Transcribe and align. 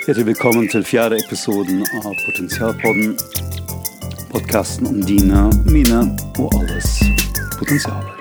Hjertelig 0.00 0.30
velkommen 0.30 0.64
til 0.72 0.80
fjerde 0.88 1.18
episoden 1.20 1.82
av 1.98 2.14
Potensialpodden. 2.24 3.10
Podkasten 4.30 4.86
om 4.88 5.02
dine, 5.04 5.42
mine 5.68 5.98
og 6.40 6.54
alles 6.56 6.94
potensialer. 7.58 8.14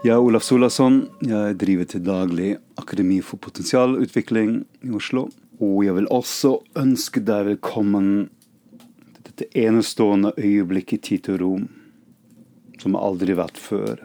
Jeg 0.00 0.14
er 0.14 0.24
Olaf 0.24 0.46
Solasson. 0.46 0.96
Jeg 1.28 1.58
driver 1.60 1.90
til 1.92 2.04
daglig 2.06 2.54
Akademi 2.80 3.18
for 3.20 3.36
potensialutvikling 3.44 4.54
i 4.80 4.94
Oslo. 4.96 5.26
Og 5.60 5.84
jeg 5.84 5.98
vil 5.98 6.08
også 6.08 6.54
ønske 6.80 7.20
deg 7.20 7.50
velkommen 7.50 8.08
til 8.80 9.26
dette 9.28 9.50
enestående 9.60 10.32
øyeblikket 10.40 11.12
i 11.12 11.20
tid 11.20 11.34
og 11.34 11.44
rom, 11.44 11.68
som 12.80 12.96
aldri 12.96 13.36
har 13.36 13.44
vært 13.44 13.60
før. 13.60 14.00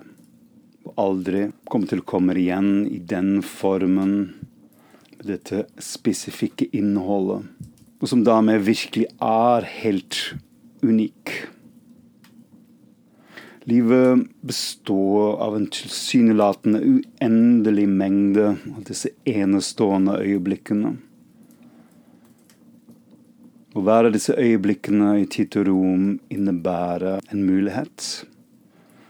Og 0.84 1.00
aldri 1.00 1.48
kommer 1.64 1.88
til 1.88 2.04
å 2.04 2.10
komme 2.12 2.36
igjen 2.36 2.84
i 2.92 3.00
den 3.00 3.38
formen 3.40 4.37
dette 5.28 5.66
spesifikke 5.82 6.70
innholdet, 6.76 7.46
og 7.98 8.10
som 8.10 8.24
dermed 8.26 8.66
virkelig 8.66 9.08
er 9.24 9.68
helt 9.82 10.20
unik. 10.86 11.34
Livet 13.68 14.24
består 14.48 15.42
av 15.44 15.58
en 15.58 15.66
tilsynelatende 15.68 16.80
uendelig 16.80 17.88
mengde 17.92 18.54
av 18.56 18.86
disse 18.88 19.12
enestående 19.28 20.16
øyeblikkene. 20.24 20.94
Å 23.76 23.84
være 23.84 24.14
disse 24.16 24.38
øyeblikkene 24.40 25.18
i 25.20 25.28
tid 25.30 25.60
og 25.60 25.68
rom 25.68 26.08
innebærer 26.34 27.20
en 27.28 27.44
mulighet. 27.44 28.08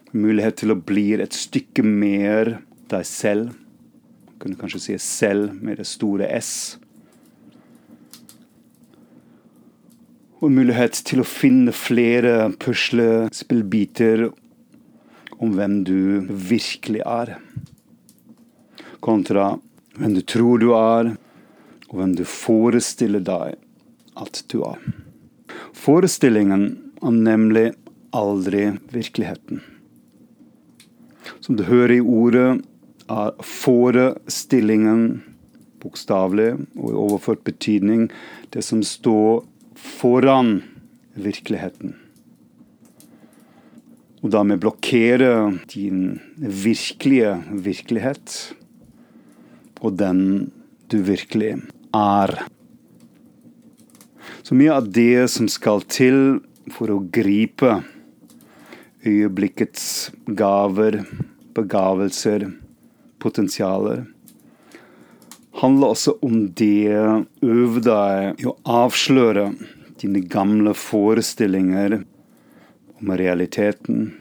En 0.10 0.26
mulighet 0.26 0.58
til 0.64 0.74
å 0.74 0.82
bli 0.82 1.06
et 1.14 1.38
stykke 1.38 1.86
mer 1.86 2.58
deg 2.90 3.06
selv 3.08 3.54
kunne 4.42 4.60
kanskje 4.60 4.84
si 4.84 4.98
selv 5.02 5.56
med 5.62 5.82
det 5.82 5.88
store 5.90 6.30
S. 6.38 6.78
Og 10.38 10.54
mulighet 10.54 11.00
til 11.08 11.24
å 11.24 11.28
finne 11.28 11.74
flere 11.74 12.52
puslespillbiter 12.62 14.28
om 15.38 15.56
hvem 15.58 15.80
du 15.86 16.28
virkelig 16.30 17.02
er. 17.06 17.38
Kontra 19.02 19.56
hvem 19.98 20.14
du 20.14 20.22
tror 20.22 20.62
du 20.62 20.70
er, 20.78 21.16
og 21.90 22.00
hvem 22.00 22.14
du 22.18 22.24
forestiller 22.28 23.24
deg 23.24 23.58
at 24.18 24.44
du 24.52 24.60
er. 24.68 24.82
Forestillingen 25.78 26.68
er 27.02 27.16
nemlig 27.16 27.68
aldri 28.16 28.70
virkeligheten. 28.94 29.62
Som 31.42 31.58
du 31.58 31.66
hører 31.68 31.98
i 31.98 32.02
ordet, 32.02 32.62
er 33.12 33.36
forestillingen 33.44 35.24
bokstavelig 35.82 36.54
og 36.76 36.90
i 36.90 36.98
overført 36.98 37.46
betydning 37.48 38.08
det 38.54 38.64
som 38.66 38.84
står 38.84 39.46
foran 39.78 40.60
virkeligheten. 41.18 41.96
Og 44.26 44.32
dermed 44.34 44.60
blokkere 44.62 45.54
din 45.72 46.20
virkelige 46.42 47.36
virkelighet 47.52 48.38
og 49.82 49.98
den 50.00 50.22
du 50.92 51.00
virkelig 51.06 51.58
er. 51.96 52.34
Så 54.44 54.56
mye 54.56 54.74
av 54.74 54.88
det 54.94 55.28
som 55.32 55.50
skal 55.52 55.84
til 55.92 56.40
for 56.74 56.92
å 56.92 57.02
gripe 57.14 57.82
øyeblikkets 59.08 60.10
gaver, 60.36 61.02
begavelser, 61.56 62.48
potensialer. 63.28 64.06
Handler 65.58 65.94
også 65.94 66.18
om 66.22 66.48
det 66.56 66.94
øve 67.42 67.82
deg 67.84 68.44
i 68.44 68.48
å 68.48 68.56
avsløre 68.64 69.50
dine 70.02 70.22
gamle 70.30 70.74
forestillinger 70.78 72.00
om 73.02 73.12
realiteten. 73.18 74.12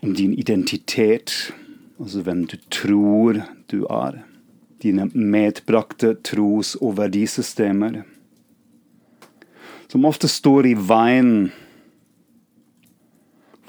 Om 0.00 0.14
din 0.14 0.32
identitet, 0.38 1.52
altså 2.00 2.24
hvem 2.24 2.46
du 2.48 2.56
tror 2.72 3.42
du 3.68 3.82
er. 3.90 4.22
Dine 4.80 5.08
medbrakte 5.12 6.14
tros- 6.24 6.76
og 6.80 6.96
verdisystemer. 7.00 8.02
Som 9.88 10.06
ofte 10.08 10.30
står 10.30 10.70
i 10.70 10.76
veien 10.78 11.50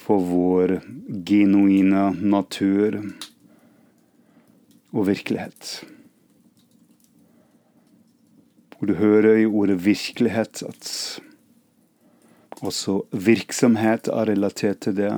for 0.09 0.23
vår 0.25 0.79
genuine 1.21 2.07
natur 2.17 2.95
og 4.89 5.03
virkelighet. 5.05 5.83
Og 8.79 8.89
du 8.89 8.95
hører 8.97 9.43
i 9.43 9.45
ordet 9.45 9.75
virkelighet 9.85 10.63
at 10.65 10.89
også 12.65 13.03
virksomhet 13.13 14.09
er 14.09 14.31
relatert 14.31 14.81
til 14.87 14.95
det. 14.97 15.11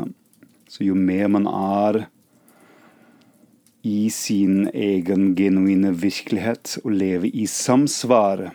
Så 0.67 0.83
jo 0.83 0.97
mer 0.99 1.31
man 1.31 1.47
er 1.47 2.01
i 3.87 4.09
sin 4.11 4.67
egen 4.73 5.31
genuine 5.39 5.93
virkelighet 5.95 6.75
og 6.83 6.91
lever 6.99 7.31
i 7.31 7.45
samsvar 7.47 8.49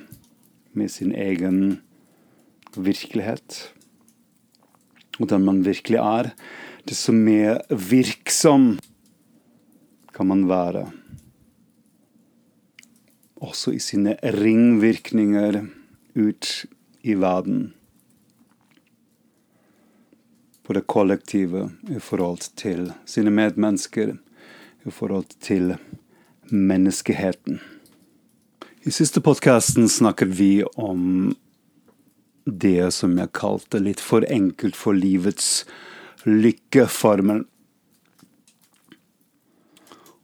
med 0.77 0.93
sin 0.93 1.17
egen 1.17 1.81
virkelighet, 2.77 3.73
og 5.21 5.31
den 5.31 5.45
man 5.47 5.63
virkelig 5.67 5.99
er, 6.03 6.31
desto 6.87 7.13
mer 7.13 7.63
virksom 7.71 8.77
kan 10.17 10.29
man 10.29 10.47
være. 10.49 10.87
Også 13.37 13.75
i 13.77 13.81
sine 13.83 14.17
ringvirkninger 14.23 15.61
ut 16.17 16.53
i 17.05 17.15
verden. 17.15 17.73
På 20.65 20.75
det 20.75 20.87
kollektive 20.91 21.69
i 21.93 22.01
forhold 22.03 22.49
til 22.59 22.91
sine 23.07 23.31
medmennesker, 23.31 24.17
i 24.87 24.91
forhold 24.91 25.29
til 25.41 25.77
menneskeheten. 26.51 27.61
I 28.87 28.91
siste 28.95 29.21
podkasten 29.21 29.89
snakket 29.91 30.31
vi 30.39 30.51
om 30.79 31.35
det 32.47 32.93
som 32.95 33.17
jeg 33.19 33.35
kalte 33.35 33.83
litt 33.83 34.01
for 34.01 34.25
enkelt 34.31 34.79
for 34.79 34.97
livets 34.97 35.67
lykkeformel. 36.27 37.45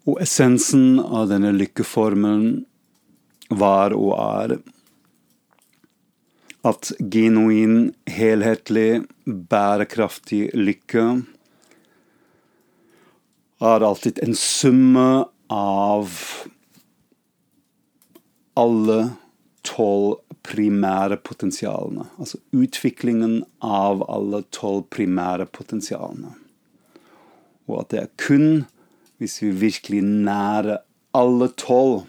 Og 0.06 0.22
essensen 0.22 0.99
av 1.03 1.28
denne 1.31 1.53
lykkeformelen 1.55 2.65
var 3.53 3.94
og 3.94 4.15
er 4.16 4.56
at 6.66 6.93
genuin, 7.10 7.91
helhetlig, 8.06 9.03
bærekraftig 9.27 10.44
lykke 10.54 11.06
er 13.62 13.87
alltid 13.87 14.19
en 14.22 14.34
summe 14.39 15.09
av 15.53 16.15
alle 18.59 18.99
tolv 19.66 20.20
primære 20.42 21.16
potensialene. 21.22 22.08
Altså 22.18 22.40
utviklingen 22.52 23.42
av 23.62 24.02
alle 24.10 24.42
tolv 24.54 24.88
primære 24.90 25.46
potensialene. 25.54 26.34
Og 27.70 27.82
at 27.82 27.92
det 27.92 28.00
er 28.02 28.14
kun 28.20 28.64
hvis 29.22 29.38
vi 29.44 29.52
virkelig 29.54 30.00
nærer 30.02 30.80
alle 31.14 31.46
tolv 31.54 32.08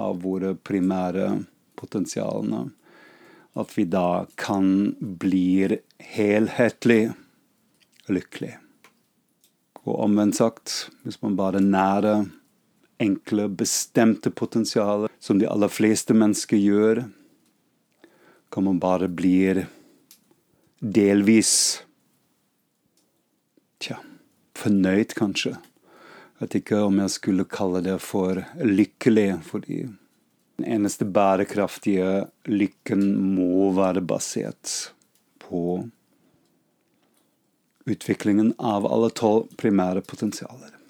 av 0.00 0.22
våre 0.22 0.54
primære 0.56 1.26
potensialene, 1.76 2.70
at 3.52 3.74
vi 3.76 3.84
da 3.84 4.24
kan 4.40 4.94
bli 5.20 5.76
helhetlig 6.14 7.02
lykkelig. 8.08 8.54
Og 9.84 9.98
omvendt 10.06 10.38
sagt, 10.40 10.76
hvis 11.04 11.20
man 11.20 11.36
bare 11.36 11.60
nærer 11.60 12.24
enkle, 13.02 13.50
bestemte 13.52 14.32
potensialer 14.32 15.11
som 15.22 15.38
de 15.38 15.46
aller 15.46 15.70
fleste 15.70 16.14
mennesker 16.18 16.58
gjør, 16.58 17.04
kan 18.50 18.64
man 18.66 18.80
bare 18.82 19.06
bli 19.08 19.62
delvis 20.82 21.54
Tja, 23.82 23.96
fornøyd, 24.54 25.14
kanskje. 25.18 25.56
Jeg 25.56 26.38
vet 26.42 26.54
ikke 26.60 26.82
om 26.86 27.00
jeg 27.02 27.14
skulle 27.14 27.46
kalle 27.50 27.80
det 27.82 27.96
for 28.02 28.38
lykkelig, 28.62 29.40
fordi 29.46 29.80
den 30.60 30.68
eneste 30.76 31.06
bærekraftige 31.06 32.28
lykken 32.46 33.02
må 33.34 33.72
være 33.74 34.04
basert 34.06 34.74
på 35.42 35.80
utviklingen 37.90 38.54
av 38.58 38.86
alle 38.86 39.10
tolv 39.18 39.50
primære 39.58 40.04
potensialer. 40.06 40.81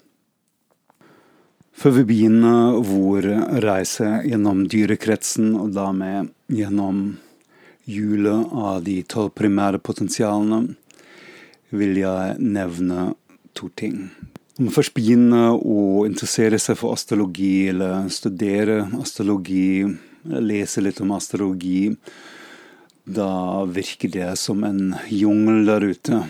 Før 1.73 1.95
vi 1.97 2.03
begynner 2.11 2.77
vår 2.85 3.25
reise 3.63 4.05
gjennom 4.27 4.67
dyrekretsen, 4.69 5.55
og 5.57 5.73
da 5.73 5.89
med 5.95 6.29
gjennom 6.53 7.17
hjulet 7.89 8.53
av 8.53 8.83
de 8.85 8.99
tolv 9.09 9.33
primære 9.35 9.81
potensialene, 9.83 10.75
vil 11.73 11.97
jeg 11.97 12.37
nevne 12.39 13.09
to 13.57 13.71
ting. 13.73 14.05
Når 14.53 14.67
man 14.67 14.75
først 14.75 14.93
begynner 14.93 15.57
å 15.57 16.05
interessere 16.05 16.59
seg 16.61 16.77
for 16.77 16.93
astrologi, 16.93 17.69
eller 17.71 18.05
studere 18.13 18.83
astrologi, 19.01 19.81
lese 20.23 20.83
litt 20.85 21.01
om 21.01 21.15
astrologi, 21.17 21.89
da 23.03 23.65
virker 23.65 24.13
det 24.13 24.29
som 24.39 24.61
en 24.63 24.93
jungel 25.09 25.65
der 25.67 25.89
ute. 25.89 26.21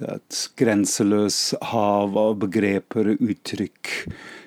Det 0.00 0.08
er 0.08 0.16
et 0.16 0.36
grenseløst 0.56 1.58
hav 1.74 2.14
av 2.16 2.38
begreper, 2.40 3.10
uttrykk, 3.20 3.90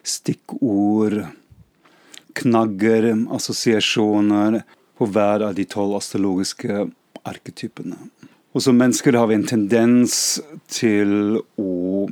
stikkord, 0.01 1.19
knagger, 2.39 3.11
assosiasjoner 3.37 4.63
på 4.97 5.07
hver 5.13 5.45
av 5.45 5.53
de 5.53 5.67
tolv 5.69 5.99
astrologiske 5.99 6.87
arketypene. 7.29 7.99
Og 8.57 8.65
som 8.65 8.81
mennesker 8.81 9.13
har 9.17 9.29
vi 9.29 9.37
en 9.37 9.45
tendens 9.45 10.17
til 10.73 11.37
å 11.61 12.07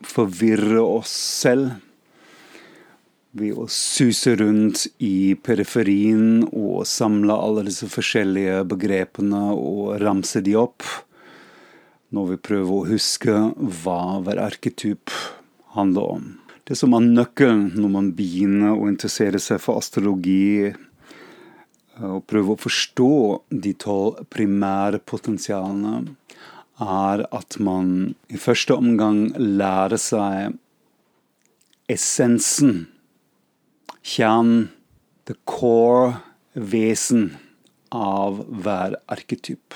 forvirre 0.00 0.80
oss 0.80 1.12
selv 1.12 1.76
ved 3.36 3.60
å 3.60 3.68
suse 3.68 4.32
rundt 4.40 4.86
i 5.04 5.36
periferien 5.36 6.48
og 6.48 6.88
samle 6.88 7.36
alle 7.36 7.68
disse 7.68 7.92
forskjellige 7.92 8.64
begrepene 8.72 9.44
og 9.52 10.00
ramse 10.00 10.40
de 10.48 10.56
opp, 10.64 10.80
når 12.14 12.32
vi 12.32 12.38
prøver 12.50 12.74
å 12.74 12.86
huske 12.90 13.34
hva 13.82 14.02
hver 14.24 14.40
arketyp 14.42 15.12
handler 15.76 16.14
om. 16.18 16.30
Det 16.66 16.76
som 16.78 16.94
er 16.94 17.06
nøkkelen 17.06 17.72
når 17.78 17.92
man 17.96 18.12
begynner 18.14 18.76
å 18.76 18.88
interessere 18.90 19.40
seg 19.42 19.62
for 19.62 19.80
astrologi, 19.80 20.70
og 22.00 22.24
prøve 22.30 22.54
å 22.54 22.60
forstå 22.60 23.12
de 23.64 23.74
tolv 23.76 24.22
primære 24.32 25.02
potensialene, 25.04 26.14
er 26.80 27.26
at 27.36 27.58
man 27.60 28.14
i 28.32 28.40
første 28.40 28.76
omgang 28.78 29.26
lærer 29.36 30.00
seg 30.00 30.56
essensen, 31.90 32.86
kjernen, 34.00 34.70
the 35.28 35.36
core 35.44 36.22
vesen 36.54 37.34
av 37.94 38.40
hver 38.48 38.96
arketyp. 39.12 39.74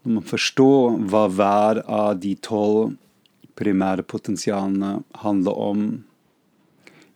Når 0.00 0.14
man 0.16 0.24
forstår 0.24 0.96
hva 1.12 1.26
hver 1.28 1.82
av 1.84 2.20
de 2.22 2.32
tolv 2.40 2.94
primære 3.60 4.06
potensialene 4.08 5.02
handler 5.20 5.58
om 5.60 5.84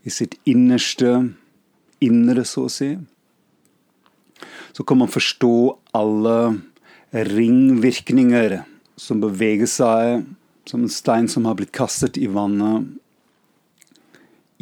i 0.05 0.13
sitt 0.13 0.37
innerste, 0.45 1.31
indre, 2.05 2.45
så 2.45 2.67
å 2.67 2.73
si, 2.73 2.91
så 4.77 4.85
kan 4.85 5.01
man 5.01 5.09
forstå 5.09 5.55
alle 5.97 6.37
ringvirkninger 7.15 8.59
som 9.01 9.23
beveger 9.23 9.71
seg 9.71 10.27
som 10.69 10.85
en 10.85 10.93
stein 10.93 11.29
som 11.31 11.47
har 11.49 11.57
blitt 11.59 11.73
kastet 11.77 12.19
i 12.21 12.29
vannet 12.29 12.91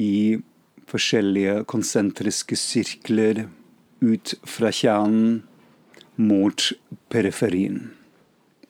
i 0.03 0.39
forskjellige 0.91 1.63
konsentriske 1.71 2.59
sirkler 2.59 3.47
ut 4.03 4.35
fra 4.49 4.73
kjernen 4.75 5.43
mot 6.21 6.73
periferien. 7.13 8.02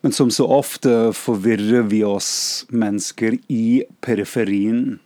Men 0.03 0.11
som 0.11 0.31
så 0.31 0.45
ofte 0.51 1.13
forvirrer 1.15 1.85
vi 1.87 2.01
oss 2.03 2.65
mennesker 2.69 3.37
i 3.47 3.83
periferien 4.03 4.97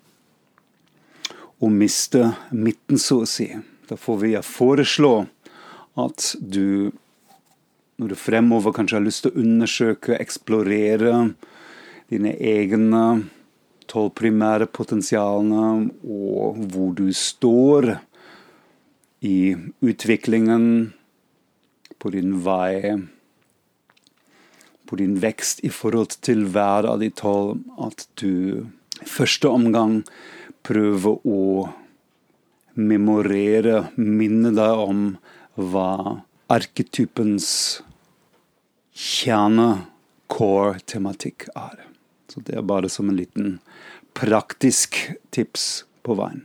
og 1.61 1.69
mister 1.73 2.31
midten, 2.49 2.97
så 2.97 3.19
å 3.21 3.27
si. 3.29 3.51
Derfor 3.89 4.17
vil 4.23 4.33
jeg 4.33 4.45
foreslå 4.49 5.11
at 6.01 6.31
du, 6.41 6.89
når 8.01 8.13
du 8.13 8.17
fremover 8.17 8.73
kanskje 8.73 8.97
har 8.97 9.05
lyst 9.05 9.25
til 9.25 9.33
å 9.35 9.43
undersøke, 9.43 10.17
eksplorere 10.17 11.13
dine 12.09 12.33
egne 12.33 13.03
tolv 13.89 14.15
primære 14.17 14.65
potensialene, 14.73 15.91
og 16.09 16.57
hvor 16.73 16.95
du 16.97 17.11
står 17.13 17.93
i 19.25 19.53
utviklingen 19.81 20.65
på 22.01 22.11
din 22.13 22.33
vei, 22.45 22.97
på 24.87 24.99
din 24.99 25.17
vekst 25.21 25.63
i 25.67 25.71
forhold 25.73 26.17
til 26.25 26.45
hver 26.53 26.87
av 26.89 27.01
de 27.03 27.09
tolv, 27.11 27.59
at 27.83 28.07
du 28.19 28.63
i 28.97 29.09
første 29.09 29.49
omgang 29.51 29.99
prøver 30.67 31.19
å 31.27 31.41
memorere, 32.77 33.87
minne 33.97 34.53
deg 34.55 34.83
om 34.87 35.03
hva 35.57 36.21
arketypens 36.53 37.49
kjerne, 38.97 39.87
core-tematikk 40.27 41.47
er. 41.55 41.85
Så 42.27 42.43
det 42.43 42.57
er 42.59 42.65
bare 42.67 42.89
som 42.91 43.09
en 43.09 43.17
liten 43.17 43.57
praktisk 44.17 44.97
tips 45.31 45.85
på 46.03 46.17
veien. 46.19 46.43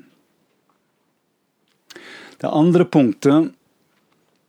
Det 2.39 2.51
andre 2.51 2.87
punktet 2.87 3.53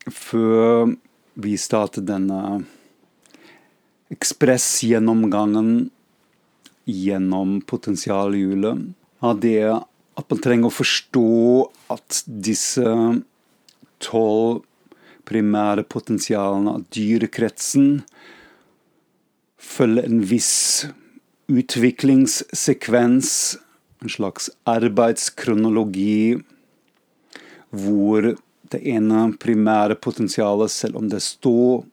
før 0.10 0.94
vi 1.34 1.58
starter 1.62 2.06
denne 2.06 2.64
ekspressgjennomgangen 4.14 5.90
gjennom 6.86 7.62
potensialhjulet, 7.62 8.94
Av 9.24 9.40
det 9.40 9.64
at 10.20 10.26
man 10.30 10.40
trenger 10.44 10.68
å 10.68 10.76
forstå 10.76 11.28
at 11.94 12.24
disse 12.28 12.84
tolv 14.04 14.66
primære 15.24 15.86
potensialene 15.88 16.74
av 16.76 16.84
dyrekretsen 16.92 18.02
følger 19.64 20.10
en 20.10 20.20
viss 20.28 20.86
utviklingssekvens, 21.48 23.30
en 24.04 24.12
slags 24.12 24.50
arbeidskronologi, 24.68 26.36
hvor 27.72 28.34
det 28.74 28.82
ene 28.92 29.30
primære 29.40 29.96
potensialet, 30.04 30.72
selv 30.72 31.00
om 31.00 31.08
det 31.08 31.24
står 31.24 31.86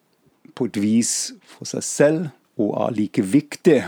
på 0.55 0.69
et 0.71 0.79
vis 0.81 1.13
for 1.47 1.69
seg 1.69 1.85
selv 1.87 2.61
og 2.61 2.75
er 2.85 2.97
like 2.97 3.25
viktig 3.25 3.81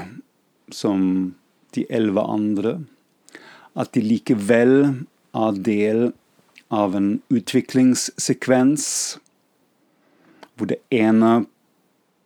som 0.72 1.34
de 1.76 1.84
elleve 1.92 2.24
andre, 2.28 2.74
at 3.76 3.92
de 3.96 4.02
likevel 4.04 4.76
er 5.32 5.60
del 5.68 6.10
av 6.72 6.96
en 6.96 7.14
utviklingssekvens 7.32 8.86
hvor 10.56 10.68
det 10.68 10.80
ene 10.92 11.32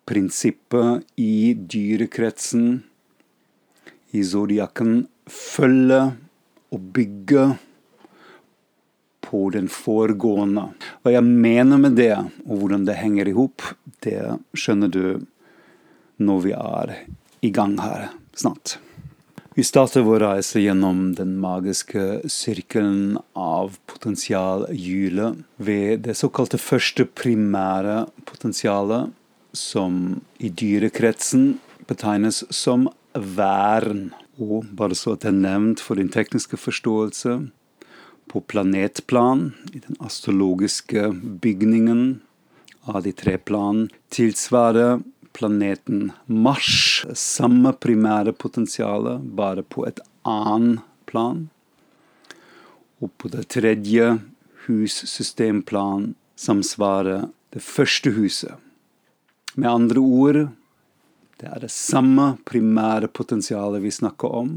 prinsippet 0.07 1.07
i 1.19 1.55
dyrekretsen 1.55 2.67
i 4.15 4.23
zodiakken 4.27 5.07
følger 5.31 6.13
og 6.75 6.91
bygger 6.95 7.57
på 9.27 9.41
den 9.55 9.69
foregående. 9.73 10.69
Hva 11.07 11.13
jeg 11.15 11.23
mener 11.23 11.79
med 11.79 11.93
det, 11.95 12.17
og 12.51 12.59
hvordan 12.59 12.83
det 12.83 12.97
henger 12.99 13.29
i 13.31 13.33
hop, 13.37 13.63
det 14.03 14.19
skjønner 14.59 14.91
du 14.91 15.05
når 16.19 16.41
vi 16.43 16.51
er 16.51 16.93
i 17.47 17.51
gang 17.55 17.77
her 17.79 18.09
snart. 18.35 18.81
Vi 19.55 19.63
starter 19.63 20.03
vår 20.03 20.25
reise 20.25 20.59
gjennom 20.65 21.13
den 21.15 21.37
magiske 21.39 22.27
sirkelen 22.27 23.21
av 23.39 23.77
potensialhjulet 23.87 25.45
ved 25.63 26.03
det 26.09 26.17
såkalte 26.19 26.59
første 26.59 27.07
primære 27.07 28.09
potensialet, 28.27 29.15
som 29.55 30.25
i 30.43 30.51
dyrekretsen 30.51 31.53
betegnes 31.87 32.43
som 32.51 32.89
vern. 33.15 34.09
Og 34.43 34.67
bare 34.75 34.99
så 34.99 35.15
at 35.15 35.23
det 35.23 35.31
er 35.31 35.39
nevnt 35.39 35.87
for 35.87 36.03
din 36.03 36.11
tekniske 36.11 36.59
forståelse, 36.59 37.45
på 38.29 38.41
planetplan, 38.41 39.53
i 39.73 39.79
den 39.79 39.97
astrologiske 40.01 41.11
bygningen 41.43 42.21
av 42.83 43.03
de 43.03 43.13
tre 43.13 43.37
plan, 43.39 43.89
tilsvarer 44.09 45.01
planeten 45.37 46.13
Mars. 46.27 47.05
Samme 47.15 47.73
primære 47.73 48.33
potensial, 48.33 49.09
bare 49.21 49.63
på 49.63 49.87
et 49.89 50.01
annet 50.27 50.85
plan. 51.07 51.49
Og 53.03 53.13
på 53.21 53.29
det 53.29 53.49
tredje 53.53 54.17
hussystemplan 54.67 56.15
samsvarer 56.41 57.29
det 57.55 57.63
første 57.63 58.13
huset. 58.17 58.55
Med 59.57 59.71
andre 59.71 60.01
ord 60.01 60.41
det 61.37 61.51
er 61.53 61.61
det 61.61 61.73
samme 61.73 62.39
primære 62.49 63.11
potensialet 63.13 63.83
vi 63.85 63.93
snakker 63.93 64.33
om, 64.39 64.53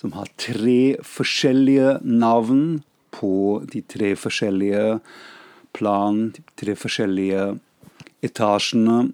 som 0.00 0.14
har 0.16 0.30
tre 0.40 0.96
forskjellige 1.04 1.98
navn 2.08 2.80
på 3.12 3.62
de 3.72 3.82
tre 3.84 4.14
forskjellige 4.18 5.00
plan, 5.76 6.24
de 6.34 6.42
tre 6.58 6.74
forskjellige 6.78 7.52
etasjene 8.24 9.12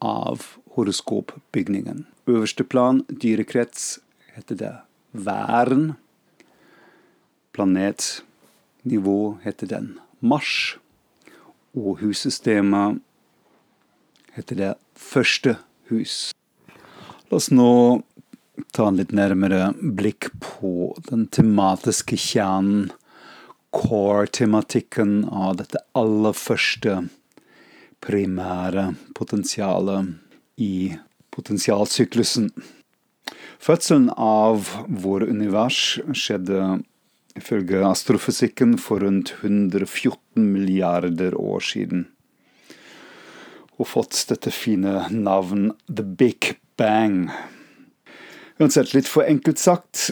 av 0.00 0.46
horoskopbygningen. 0.76 2.04
Øverste 2.30 2.64
plan, 2.64 3.02
dyrekrets, 3.08 3.98
heter 4.34 4.58
det 4.60 4.74
væren. 5.12 5.94
Planetnivå 7.52 9.38
heter 9.44 9.66
den 9.66 9.88
Mars. 10.20 10.76
Og 11.74 12.00
hussystemet 12.02 13.00
heter 14.34 14.56
det 14.56 14.74
første 14.94 15.56
hus. 15.90 16.30
La 17.30 17.38
oss 17.38 17.50
nå 17.54 18.02
ta 18.74 18.88
en 18.88 18.98
litt 18.98 19.12
nærmere 19.16 19.70
blikk 19.80 20.30
på 20.42 20.92
den 21.08 21.26
tematiske 21.32 22.18
kjernen, 22.18 22.90
core-tematikken 23.70 25.24
av 25.30 25.56
dette 25.60 25.80
aller 25.98 26.34
første 26.36 26.96
primære 28.02 28.90
potensialet 29.14 30.14
i 30.60 30.96
potensialsyklusen. 31.34 32.50
Fødselen 33.60 34.08
av 34.16 34.70
vår 34.88 35.28
univers 35.30 36.00
skjedde 36.16 36.80
ifølge 37.38 37.82
astrofysikken 37.86 38.76
for 38.80 39.04
rundt 39.04 39.34
114 39.40 40.16
milliarder 40.40 41.36
år 41.38 41.62
siden. 41.64 42.08
Og 43.78 43.88
fått 43.88 44.24
dette 44.28 44.52
fine 44.52 45.06
navn 45.12 45.70
The 45.88 46.04
Big 46.04 46.56
Bang. 46.80 47.30
Uansett, 48.60 48.92
litt 48.92 49.08
for 49.08 49.24
enkelt 49.24 49.60
sagt 49.60 50.10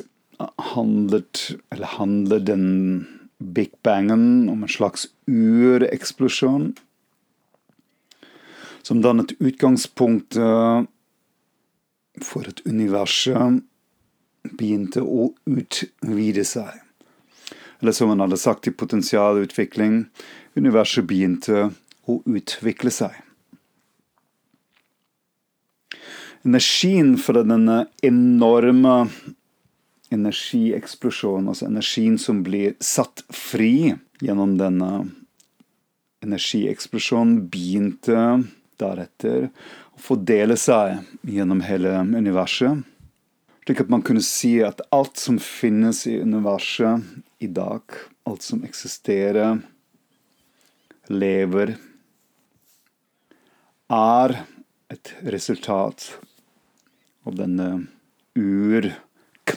handlet, 0.72 1.48
handler 1.98 2.40
den 2.40 2.68
Big 3.38 3.71
Bangen 3.83 4.49
om 4.49 4.62
en 4.62 4.68
slags 4.68 5.07
ureksplosjon 5.26 6.73
som 8.83 9.02
dannet 9.02 9.33
utgangspunktet 9.38 10.88
for 12.25 12.49
et 12.49 12.61
univers 12.66 13.28
begynte 14.59 15.02
å 15.04 15.30
utvide 15.47 16.45
seg. 16.49 16.73
Eller 17.78 17.95
som 17.95 18.11
han 18.11 18.25
hadde 18.25 18.40
sagt 18.40 18.66
i 18.66 18.75
potensialutvikling, 18.75 20.07
universet 20.59 21.07
begynte 21.07 21.68
å 22.09 22.18
utvikle 22.26 22.90
seg. 22.90 23.12
Energien 26.47 27.16
fra 27.21 27.45
denne 27.47 27.85
enorme 28.02 28.97
energieksplosjonen, 30.14 31.50
altså 31.50 31.68
energien 31.68 32.18
som 32.20 32.42
blir 32.46 32.76
satt 32.80 33.24
fri 33.34 33.94
gjennom 34.24 34.56
denne 34.60 34.90
energieksplosjonen, 36.24 37.44
begynte 37.50 38.44
deretter 38.78 39.48
å 39.94 40.02
fordele 40.02 40.56
seg 40.58 41.02
gjennom 41.26 41.62
hele 41.66 41.98
universet. 42.02 42.84
Slik 43.66 43.82
at 43.84 43.90
man 43.92 44.04
kunne 44.06 44.24
si 44.24 44.58
at 44.64 44.80
alt 44.94 45.20
som 45.20 45.36
finnes 45.42 46.06
i 46.08 46.16
universet 46.22 47.04
i 47.44 47.50
dag, 47.52 47.82
alt 48.24 48.46
som 48.46 48.62
eksisterer, 48.64 49.60
lever, 51.12 51.74
er 53.88 54.34
et 54.92 55.12
resultat 55.32 56.08
av 57.28 57.36
denne 57.36 57.68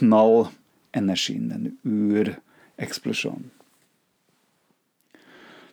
urknallenergien, 0.02 1.50
denne 1.50 1.72
ureksplosjonen. 1.84 3.50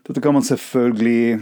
Dette 0.06 0.20
kan 0.20 0.34
man 0.34 0.44
selvfølgelig 0.44 1.40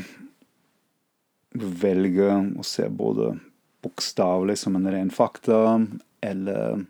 velge 1.54 2.30
å 2.58 2.64
se 2.66 2.88
både 2.90 3.36
bokstavelig 3.82 4.56
som 4.58 4.76
en 4.76 4.88
ren 4.90 5.10
fakta, 5.10 5.86
eller 6.20 6.86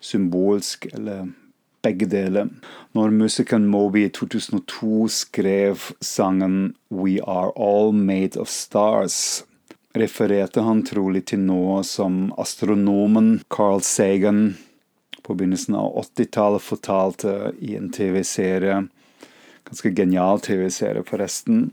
symbolsk, 0.00 0.86
eller 0.94 1.32
begge 1.82 2.06
deler. 2.06 2.48
Når 2.94 3.10
musikeren 3.10 3.66
Moby 3.68 4.06
i 4.06 4.12
2002 4.14 5.08
skrev 5.10 5.90
sangen 6.00 6.76
We 6.90 7.18
Are 7.26 7.50
All 7.56 7.92
Made 7.92 8.38
of 8.40 8.48
Stars, 8.48 9.42
refererte 9.94 10.62
han 10.62 10.84
trolig 10.86 11.26
til 11.32 11.42
noe 11.42 11.82
som 11.86 12.30
astronomen 12.38 13.40
Carl 13.50 13.82
Sagan 13.82 14.54
på 15.24 15.34
begynnelsen 15.34 15.76
av 15.78 15.94
80-tallet 16.04 16.62
fortalte 16.62 17.52
i 17.64 17.74
en 17.78 17.90
TV-serie. 17.92 18.82
Ganske 19.64 19.92
genial 19.96 20.42
TV-serie, 20.44 21.04
forresten, 21.08 21.70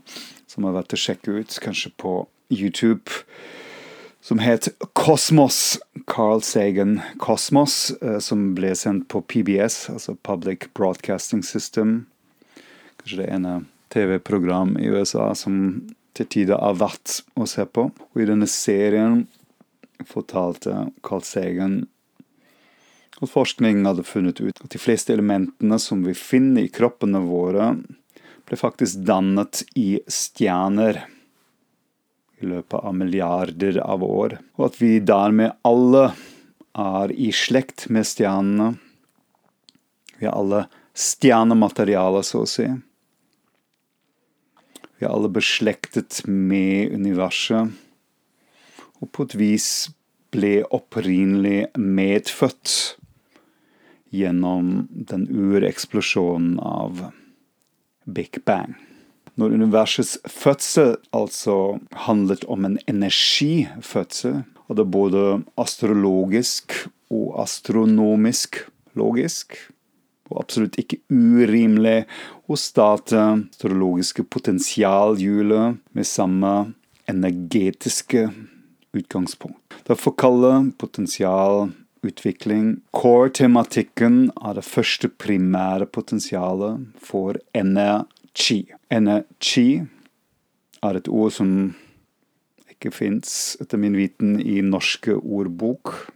som 0.48 0.64
er 0.64 0.78
verdt 0.78 0.96
å 0.96 1.00
sjekke 1.00 1.36
ut, 1.42 1.58
kanskje 1.60 1.92
på 2.00 2.14
YouTube 2.52 3.12
som 4.22 4.38
het 4.38 4.68
Kosmos. 4.92 5.78
Carl 6.06 6.42
Sagan 6.42 7.00
Kosmos, 7.18 7.90
eh, 8.02 8.18
som 8.18 8.54
ble 8.54 8.74
sendt 8.74 9.08
på 9.08 9.20
PBS, 9.20 9.90
altså 9.90 10.14
Public 10.22 10.68
Broadcasting 10.74 11.42
System. 11.42 12.06
Kanskje 13.02 13.18
det 13.22 13.30
ene 13.34 13.54
TV-program 13.92 14.76
i 14.78 14.88
USA 14.88 15.34
som 15.34 15.56
til 16.14 16.26
tider 16.26 16.58
er 16.60 16.78
verdt 16.78 17.22
å 17.34 17.46
se 17.48 17.66
på. 17.66 17.88
Og 17.90 18.22
i 18.22 18.28
denne 18.28 18.46
serien 18.46 19.26
fortalte 20.06 20.88
Carl 21.02 21.24
Sagan 21.26 21.82
at 23.22 23.30
forskning 23.30 23.84
hadde 23.86 24.04
funnet 24.06 24.40
ut 24.42 24.60
at 24.64 24.70
de 24.72 24.80
fleste 24.82 25.14
elementene 25.14 25.78
som 25.78 26.02
vi 26.02 26.14
finner 26.18 26.66
i 26.66 26.72
kroppene 26.72 27.22
våre, 27.22 27.72
ble 28.48 28.58
faktisk 28.58 29.04
dannet 29.06 29.62
i 29.78 30.00
stjerner 30.10 31.04
i 32.42 32.48
løpet 32.50 32.78
av 32.82 32.94
milliarder 32.98 33.78
av 33.84 34.02
år, 34.02 34.40
og 34.58 34.66
at 34.66 34.78
vi 34.82 34.96
dermed 34.98 35.54
alle 35.66 36.08
er 36.74 37.12
i 37.14 37.30
slekt 37.36 37.86
med 37.92 38.08
stjernene. 38.08 38.72
Vi 40.18 40.26
er 40.26 40.34
alle 40.34 40.64
stjernemateriale, 40.98 42.24
så 42.26 42.42
å 42.42 42.48
si. 42.50 42.66
Vi 44.98 45.06
er 45.06 45.12
alle 45.12 45.30
beslektet 45.30 46.24
med 46.26 46.94
universet, 46.96 47.70
og 48.98 49.10
på 49.14 49.28
et 49.28 49.38
vis 49.38 49.68
ble 50.32 50.60
opprinnelig 50.74 51.68
medfødt 51.78 52.96
gjennom 54.12 54.88
den 54.92 55.26
ureksplosjonen 55.30 56.58
av 56.60 57.06
Big 58.04 58.38
Bang. 58.44 58.74
Når 59.40 59.54
universets 59.56 60.18
fødsel 60.28 60.98
altså 61.16 61.78
handlet 62.04 62.44
om 62.52 62.66
en 62.68 62.76
energifødsel, 62.90 64.42
og 64.68 64.76
det 64.76 64.84
er 64.84 64.92
både 64.92 65.22
astrologisk 65.60 66.76
og 67.12 67.38
astronomisk 67.40 68.60
logisk, 68.98 69.56
og 70.28 70.44
absolutt 70.44 70.76
ikke 70.80 71.00
urimelig 71.12 72.04
å 72.48 72.56
starte 72.60 73.20
astrologiske 73.20 74.24
potensialhjulet 74.32 75.80
med 75.96 76.08
samme 76.08 76.52
energetiske 77.08 78.28
utgangspunkt. 78.96 79.60
Derfor 79.88 80.16
kaller 80.16 80.68
potensialutvikling 82.02 82.80
core-tematikken 82.90 84.32
er 84.42 84.54
det 84.56 84.64
første 84.66 85.08
primære 85.08 85.86
potensialet 85.86 86.88
for 86.98 87.36
energi. 87.54 88.72
Energi 88.90 89.82
er 90.82 90.96
et 90.98 91.08
ord 91.08 91.30
som 91.32 91.74
ikke 92.70 92.90
fins, 92.90 93.56
etter 93.60 93.78
min 93.78 93.94
viten, 93.94 94.40
i 94.40 94.60
norske 94.62 95.14
ordbok, 95.14 96.10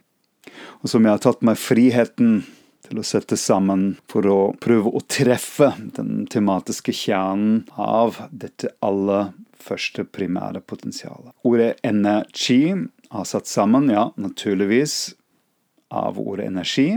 og 0.82 0.88
som 0.90 1.04
jeg 1.04 1.12
har 1.12 1.22
tatt 1.22 1.42
meg 1.42 1.56
friheten 1.56 2.44
til 2.86 2.98
å 2.98 3.06
sette 3.06 3.36
sammen 3.36 3.96
for 4.10 4.26
å 4.26 4.40
prøve 4.58 4.90
å 4.90 5.02
treffe 5.06 5.72
den 5.78 6.26
tematiske 6.26 6.92
kjernen 6.92 7.64
av 7.76 8.18
dette 8.32 8.72
aller 8.82 9.30
første 9.54 10.04
primære 10.04 10.62
potensialet. 10.66 11.30
Ordet 11.46 11.78
energi 11.86 12.74
har 13.10 13.24
satt 13.24 13.46
sammen, 13.46 13.88
ja, 13.90 14.10
naturligvis, 14.18 15.14
av 15.88 16.18
ordet 16.20 16.46
energi, 16.46 16.96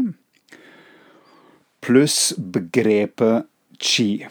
pluss 1.81 2.33
begrepet 2.37 3.45
chi. 3.79 4.27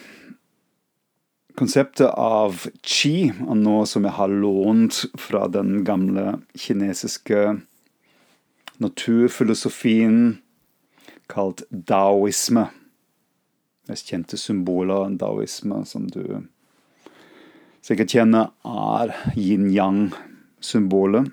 Konseptet 1.59 2.11
av 2.15 2.67
qi 2.87 3.31
er 3.33 3.57
noe 3.59 3.87
som 3.89 4.05
jeg 4.07 4.15
har 4.15 4.31
lånt 4.31 5.01
fra 5.19 5.49
den 5.51 5.83
gamle 5.87 6.37
kinesiske 6.55 7.59
naturfilosofien 8.79 10.39
kalt 11.29 11.65
daoisme. 11.71 12.69
Mest 13.89 14.13
kjente 14.13 14.39
symboler 14.39 15.09
av 15.09 15.17
daoisme 15.19 15.83
som 15.89 16.07
du 16.13 16.23
sikkert 17.83 18.13
kjenner, 18.13 18.53
er 18.63 19.15
yin-yang-symbolet. 19.35 21.33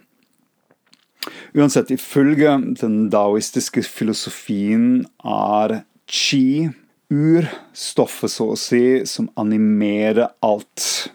Uansett, 1.55 1.91
ifølge 1.91 2.57
den 2.81 3.09
daoistiske 3.13 3.83
filosofien 3.87 5.05
er 5.25 5.81
qi 6.05 6.69
urstoffet, 7.13 8.31
så 8.31 8.43
å 8.53 8.55
si, 8.59 9.05
som 9.09 9.29
animerer 9.39 10.27
alt 10.45 11.09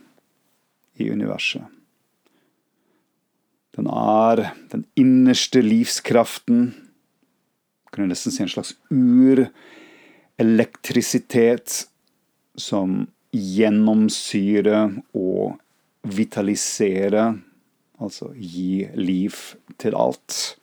i 1.01 1.11
universet. 1.11 1.63
Den 3.77 3.87
er 3.87 4.51
den 4.73 4.85
innerste 4.99 5.63
livskraften. 5.65 6.75
Kan 7.91 8.03
jeg 8.05 8.11
nesten 8.13 8.33
si 8.35 8.43
en 8.45 8.53
slags 8.53 8.73
urelektrisitet 8.91 11.87
som 12.59 13.09
gjennomsyrer 13.31 14.91
og 15.17 15.59
vitaliserer, 16.03 17.35
altså 18.01 18.33
gi 18.35 18.89
liv 18.99 19.37
til 19.81 19.97
alt. 19.99 20.57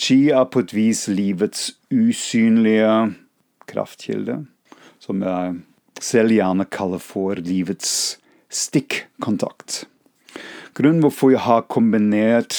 Chi 0.00 0.30
er 0.34 0.46
på 0.48 0.64
et 0.64 0.74
vis 0.74 1.06
livets 1.10 1.72
usynlige 1.92 3.14
kraftkilde, 3.70 4.40
som 5.02 5.22
jeg 5.22 5.58
selv 6.02 6.34
gjerne 6.34 6.66
kaller 6.70 7.02
for 7.02 7.38
livets 7.38 8.16
stikkontakt. 8.50 9.84
Grunnen 10.74 11.04
hvorfor 11.04 11.30
jeg 11.34 11.44
har 11.44 11.66
kombinert 11.70 12.56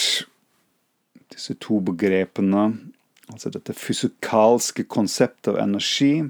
disse 1.33 1.55
to 1.59 1.81
begrepene, 1.83 2.69
altså 3.31 3.51
dette 3.51 3.75
fysikalske 3.75 4.85
konseptet 4.87 5.51
av 5.51 5.59
energi, 5.65 6.23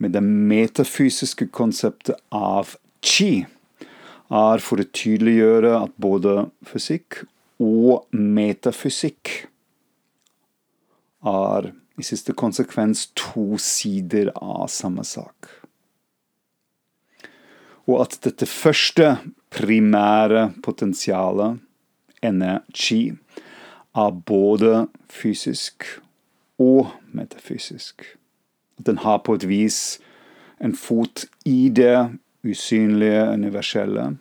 med 0.00 0.14
det 0.14 0.22
metafysiske 0.24 1.50
konseptet 1.52 2.16
av 2.32 2.76
chi, 3.04 3.44
er 4.30 4.62
for 4.62 4.80
å 4.80 4.86
tydeliggjøre 4.86 5.74
at 5.82 5.94
både 6.00 6.48
fysikk 6.66 7.24
og 7.60 8.06
metafysikk 8.14 9.32
er 11.26 11.72
i 12.00 12.04
siste 12.06 12.32
konsekvens 12.38 13.08
to 13.18 13.58
sider 13.60 14.30
av 14.34 14.70
samme 14.72 15.04
sak. 15.04 15.50
Og 17.90 18.04
at 18.04 18.16
dette 18.24 18.46
første 18.46 19.16
primære 19.50 20.50
potensialet, 20.62 21.58
energi, 22.22 23.10
er 23.96 24.10
både 24.14 24.86
fysisk 25.10 25.86
og 26.60 26.92
metafysisk. 27.16 28.04
At 28.78 28.86
den 28.86 29.00
har 29.02 29.22
på 29.26 29.34
et 29.34 29.48
vis 29.48 29.98
en 30.60 30.76
fot 30.76 31.24
i 31.48 31.72
det 31.72 31.96
usynlige, 32.46 33.22
universelle, 33.34 34.16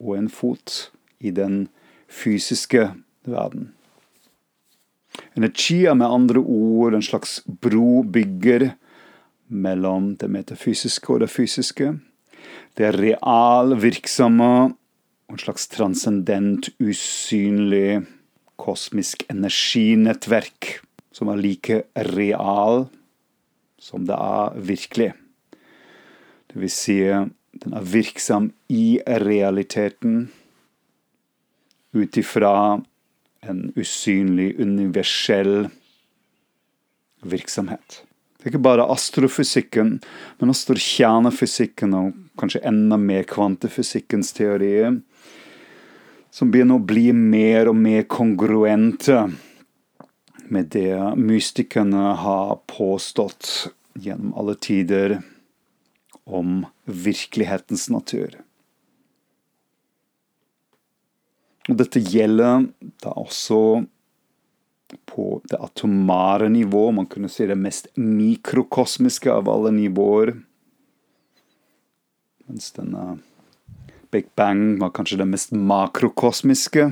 og 0.00 0.16
en 0.16 0.30
fot 0.32 0.90
i 1.20 1.32
den 1.34 1.68
fysiske 2.08 2.90
verden. 3.28 3.72
En 5.36 5.48
chia, 5.52 5.94
med 5.94 6.06
andre 6.06 6.40
ord 6.40 6.94
en 6.94 7.02
slags 7.02 7.40
brobygger 7.62 8.70
mellom 9.48 10.14
det 10.16 10.30
metafysiske 10.30 11.12
og 11.12 11.24
det 11.24 11.30
fysiske. 11.30 11.94
Det 12.78 12.92
realvirksomme 12.94 13.00
real, 13.02 13.82
virksomme 13.82 14.50
og 15.30 15.34
en 15.34 15.42
slags 15.42 15.68
transcendent, 15.68 16.70
usynlig, 16.80 18.06
kosmisk 18.60 19.24
energinettverk 19.30 20.80
som 21.14 21.30
er 21.32 21.40
like 21.40 21.82
real 22.14 22.86
som 23.80 24.04
det 24.06 24.14
er 24.14 24.56
virkelig. 24.60 25.12
Det 26.50 26.60
vil 26.60 26.72
si, 26.72 26.98
den 27.64 27.74
er 27.76 27.88
virksom 27.92 28.50
i 28.72 29.00
realiteten 29.06 30.28
ut 31.92 32.16
ifra 32.16 32.80
en 33.40 33.72
usynlig, 33.76 34.54
universell 34.60 35.68
virksomhet. 37.22 38.02
Det 38.40 38.46
er 38.46 38.54
ikke 38.54 38.64
bare 38.64 38.88
astrofysikken, 38.88 39.98
men 40.40 40.52
også 40.52 40.76
kjernefysikken 40.80 41.96
og 41.96 42.14
kanskje 42.40 42.62
enda 42.68 42.96
mer 42.96 43.26
kvantefysikkens 43.28 44.32
teorier, 44.36 44.96
som 46.32 46.52
begynner 46.52 46.78
å 46.78 46.86
bli 46.88 47.10
mer 47.12 47.68
og 47.68 47.76
mer 47.76 48.06
kongruente 48.08 49.26
med 50.50 50.70
det 50.72 50.94
mystikerne 51.20 52.14
har 52.22 52.56
påstått 52.70 53.70
gjennom 54.00 54.32
alle 54.38 54.56
tider 54.62 55.18
om 56.30 56.64
virkelighetens 56.84 57.88
natur. 57.92 58.38
Og 61.68 61.78
dette 61.78 62.02
gjelder 62.02 62.66
da 63.02 63.14
også 63.20 63.84
på 65.06 65.26
det 65.50 65.58
atomare 65.62 66.48
nivå, 66.50 66.90
man 66.90 67.06
kunne 67.06 67.30
si 67.30 67.46
det 67.46 67.58
mest 67.58 67.90
mikrokosmiske 67.94 69.30
av 69.30 69.50
alle 69.50 69.70
nivåer. 69.76 70.34
Mens 72.48 72.72
denne 72.74 73.20
Big 74.10 74.26
Bang 74.34 74.80
var 74.80 74.90
kanskje 74.90 75.20
det 75.20 75.28
mest 75.30 75.52
makrokosmiske, 75.54 76.88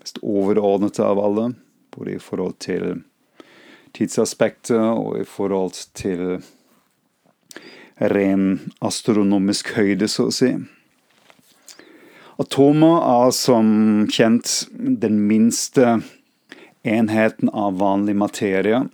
mest 0.00 0.22
overordnede 0.24 1.04
av 1.04 1.20
alle. 1.20 1.50
Både 1.92 2.14
i 2.14 2.22
forhold 2.22 2.56
til 2.64 3.02
tidsaspektet 3.96 4.78
og 4.78 5.18
i 5.20 5.26
forhold 5.28 5.76
til 5.98 6.38
ren 7.98 8.72
astronomisk 8.84 9.72
høyde, 9.76 10.08
så 10.10 10.28
å 10.28 10.34
si. 10.34 10.52
Atomer 12.38 13.00
er 13.02 13.32
som 13.34 13.70
kjent 14.14 14.68
den 14.72 15.18
minste 15.26 15.98
enheten 16.86 17.50
av 17.50 17.80
vanlig 17.80 18.14
materie. 18.20 18.84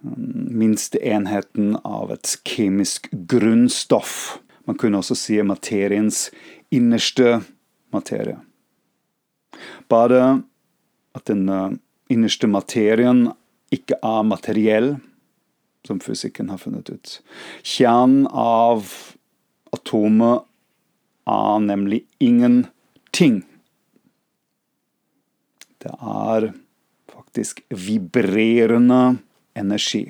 Minste 0.00 1.00
enheten 1.04 1.76
av 1.84 2.14
et 2.14 2.38
kemisk 2.48 3.10
grunnstoff. 3.12 4.38
Man 4.64 4.78
kunne 4.80 5.02
også 5.02 5.16
si 5.18 5.36
materiens 5.44 6.28
innerste 6.72 7.42
materie. 7.92 8.38
Bare 9.88 10.40
at 11.16 11.28
den 11.28 11.48
innerste 12.08 12.48
materien 12.48 13.26
ikke 13.74 13.98
er 14.00 14.24
materiell, 14.24 14.94
som 15.86 16.00
fysikken 16.00 16.50
har 16.50 16.58
funnet 16.58 16.90
ut. 16.90 17.22
Kjernen 17.62 18.26
av 18.30 18.88
atomet 19.72 20.44
er 21.28 21.60
nemlig 21.64 22.02
ingenting. 22.18 23.42
Det 25.78 25.94
er 25.94 26.50
faktisk 27.12 27.62
vibrerende 27.70 29.18
energi 29.58 30.08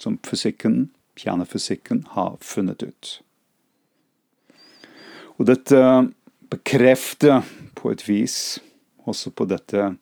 som 0.00 0.18
fysikken, 0.24 0.90
kjernefysikken, 1.16 2.04
har 2.16 2.36
funnet 2.40 2.82
ut. 2.82 3.12
Og 5.36 5.48
dette 5.48 5.80
bekrefter 6.50 7.44
på 7.76 7.92
et 7.92 8.04
vis, 8.08 8.58
også 9.06 9.32
på 9.36 9.46
dette 9.48 9.92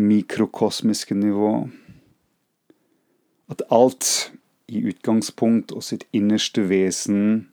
mikrokosmiske 0.00 1.16
nivå, 1.16 1.68
at 3.52 3.62
alt 3.70 4.32
i 4.72 4.80
utgangspunkt 4.88 5.72
og 5.76 5.82
sitt 5.84 6.06
innerste 6.16 6.64
vesen 6.70 7.50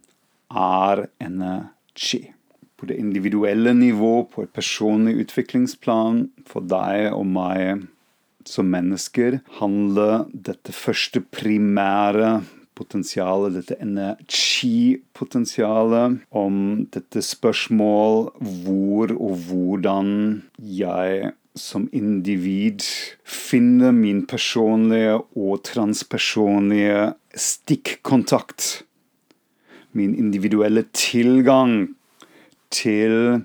er 0.50 1.08
energi. 1.22 2.32
På 2.80 2.88
det 2.88 2.96
individuelle 3.02 3.74
nivå, 3.76 4.24
på 4.32 4.44
et 4.46 4.54
personlig 4.56 5.18
utviklingsplan, 5.26 6.30
for 6.48 6.62
deg 6.64 7.12
og 7.12 7.26
meg 7.28 7.84
som 8.48 8.72
mennesker, 8.72 9.42
handler 9.60 10.24
dette 10.32 10.72
første 10.74 11.22
primære 11.22 12.40
potensialet, 12.80 13.54
dette 13.60 13.76
energipotensialet, 13.84 16.20
om 16.32 16.88
dette 16.94 17.22
spørsmål 17.26 18.32
hvor 18.64 19.12
og 19.18 19.38
hvordan 19.50 20.42
jeg 20.64 21.34
som 21.60 21.88
individ 21.94 22.84
finner 23.28 23.92
min 23.96 24.24
personlige 24.30 25.20
og 25.38 25.64
transpersonlige 25.68 27.12
stikkontakt. 27.36 28.84
Min 29.92 30.16
individuelle 30.16 30.86
tilgang 30.94 31.90
til 32.72 33.42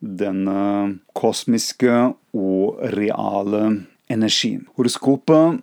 denne 0.00 0.98
kosmiske 1.16 1.94
og 2.36 2.82
reale 2.94 3.62
energien. 4.12 4.66
Horoskopet, 4.76 5.62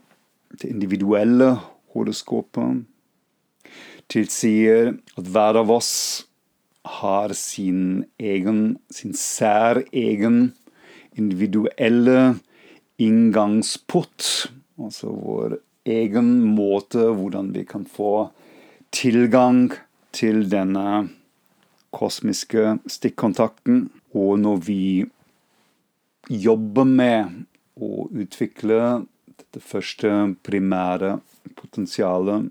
det 0.62 0.70
individuelle 0.74 1.54
horoskopet, 1.94 2.84
tilsier 4.12 4.94
at 5.18 5.30
hver 5.30 5.62
av 5.62 5.72
oss 5.72 5.94
har 7.00 7.32
sin 7.38 8.04
egen, 8.20 8.76
sin 8.92 9.14
særegen 9.16 10.52
individuelle 11.20 12.36
inngangsport. 13.02 14.52
Altså 14.80 15.14
vår 15.14 15.58
egen 15.90 16.30
måte 16.56 17.10
hvordan 17.18 17.52
vi 17.56 17.66
kan 17.68 17.86
få 17.90 18.30
tilgang 18.94 19.68
til 20.14 20.46
denne 20.50 21.10
kosmiske 21.94 22.78
stikkontakten. 22.90 23.88
Og 24.14 24.40
når 24.42 24.64
vi 24.68 24.84
jobber 26.30 26.88
med 26.88 27.44
å 27.82 28.08
utvikle 28.14 28.80
dette 29.34 29.62
første 29.62 30.12
primære 30.46 31.18
potensialet, 31.58 32.50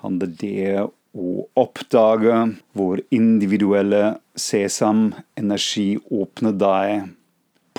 handler 0.00 0.34
det 0.40 0.82
å 1.10 1.30
oppdage 1.58 2.36
vår 2.78 3.02
individuelle 3.12 4.20
sesam-energi 4.38 5.96
åpne 6.14 6.52
deg 6.54 7.08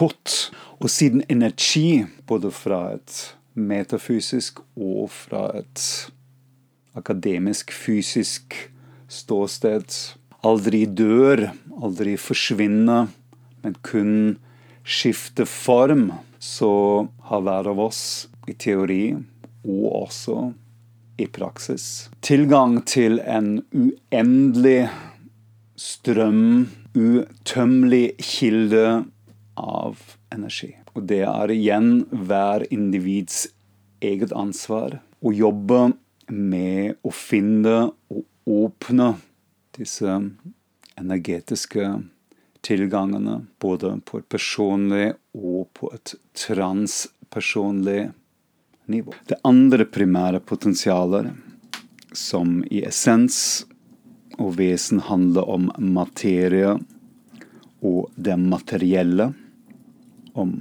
port. 0.02 0.50
Og 0.82 0.90
siden 0.90 1.24
energi, 1.30 2.04
både 2.28 2.52
fra 2.54 2.82
et 2.96 3.22
metafysisk 3.54 4.64
og 4.76 5.12
fra 5.14 5.46
et 5.60 5.86
akademisk, 6.98 7.72
fysisk 7.72 8.58
ståsted, 9.12 9.86
aldri 10.48 10.86
dør, 10.88 11.52
aldri 11.82 12.18
forsvinner, 12.20 13.12
men 13.62 13.78
kun 13.86 14.14
skifter 14.82 15.46
form, 15.46 16.10
så 16.42 16.74
har 17.30 17.46
hver 17.46 17.70
av 17.70 17.80
oss 17.86 18.02
i 18.50 18.56
teori 18.58 19.04
og 19.62 19.86
også 20.08 20.38
i 21.22 21.28
praksis 21.30 22.08
tilgang 22.26 22.80
til 22.90 23.20
en 23.30 23.60
uendelig 23.76 24.90
strøm, 25.80 26.70
utømmelig 26.98 28.16
kilde 28.22 28.86
av 29.62 30.00
energi. 30.34 30.74
Og 30.96 31.06
det 31.10 31.24
er 31.30 31.54
igjen 31.54 32.06
hver 32.10 32.66
individs 32.74 33.46
eget 34.02 34.34
ansvar 34.34 34.98
å 35.22 35.34
jobbe 35.34 35.92
med 36.32 36.98
å 37.06 37.12
finne 37.14 37.92
og 38.10 38.26
åpne 38.50 39.14
disse 39.78 40.18
energetiske 41.00 41.86
tilgangene, 42.62 43.42
både 43.62 43.96
på 44.06 44.22
et 44.22 44.30
personlig 44.30 45.08
og 45.38 45.70
på 45.78 45.92
et 45.96 46.14
transpersonlig 46.38 48.12
nivå. 48.92 49.14
Det 49.28 49.40
andre 49.48 49.86
primære 49.86 50.42
potensialet, 50.46 51.32
som 52.14 52.60
i 52.68 52.84
essens 52.84 53.64
og 54.42 54.58
vesen 54.58 55.00
handler 55.08 55.48
om 55.50 55.70
materie 55.80 56.74
og 57.82 58.12
det 58.16 58.36
materielle, 58.38 59.32
om 60.34 60.56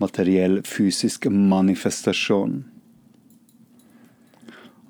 materiell 0.00 0.60
fysisk 0.64 1.28
manifestasjon, 1.30 2.62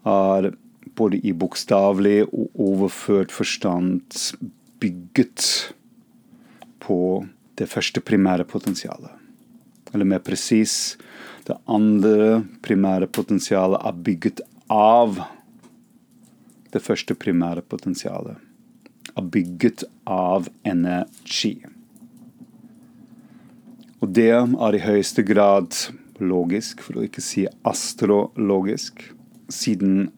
er 0.06 0.50
både 0.96 1.20
i 1.26 1.32
bokstavelig 1.36 2.22
og 2.28 2.60
overført 2.60 3.32
forstand 3.34 4.16
bygget 4.80 5.46
på 6.80 7.00
det 7.60 7.68
første 7.68 8.00
primære 8.00 8.46
potensialet. 8.48 9.12
Eller 9.92 10.06
mer 10.06 10.22
presis 10.24 10.96
det 11.48 11.56
andre 11.66 12.44
primære 12.62 13.08
potensialet 13.10 13.82
er 13.82 14.00
bygget 14.06 14.40
av 14.70 15.18
det 16.70 16.82
første 16.84 17.16
primære 17.18 17.64
potensialet. 17.66 18.36
Er 19.16 19.26
bygget 19.34 19.84
av 20.06 20.46
energi. 20.64 21.56
Og 24.00 24.08
det 24.16 24.30
er 24.32 24.76
i 24.76 24.80
høyeste 24.80 25.24
grad 25.28 25.76
logisk, 26.20 26.80
for 26.84 27.00
å 27.00 27.04
ikke 27.04 27.22
si 27.24 27.46
astrologisk, 27.68 29.02
siden 29.52 30.08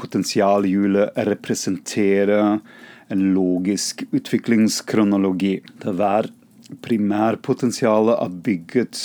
potensialhjulet 0.00 1.16
representerer 1.28 2.58
en 3.12 3.22
logisk 3.36 4.04
utviklingskronologi, 4.12 5.60
der 5.82 5.96
hver 5.96 6.28
primærpotensialet 6.84 8.16
er 8.20 8.40
bygget 8.46 9.00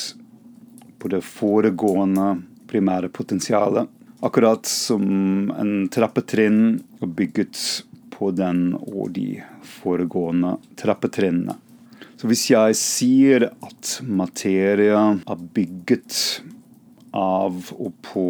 på 0.97 1.11
det 1.11 1.21
foregående 1.25 2.29
primære 2.71 3.11
potensialet. 3.13 3.87
Akkurat 4.25 4.65
som 4.65 5.51
en 5.53 5.73
trappetrinn 5.93 6.79
er 7.03 7.13
bygget 7.19 7.59
på 8.15 8.31
den 8.35 8.71
og 8.79 9.11
de 9.15 9.43
foregående 9.77 10.55
trappetrinnene. 10.79 11.59
Så 12.17 12.25
hvis 12.25 12.47
jeg 12.49 12.77
sier 12.79 13.43
at 13.53 13.89
materie 14.01 14.97
er 14.97 15.41
bygget 15.53 16.15
av 17.13 17.69
og 17.77 17.91
på 18.05 18.25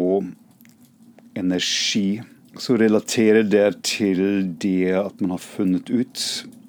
energi, 1.38 2.20
så 2.60 2.76
relaterer 2.76 3.46
det 3.48 3.68
til 3.88 4.20
det 4.60 4.92
at 4.98 5.22
man 5.22 5.32
har 5.36 5.40
funnet 5.40 5.88
ut 5.88 6.24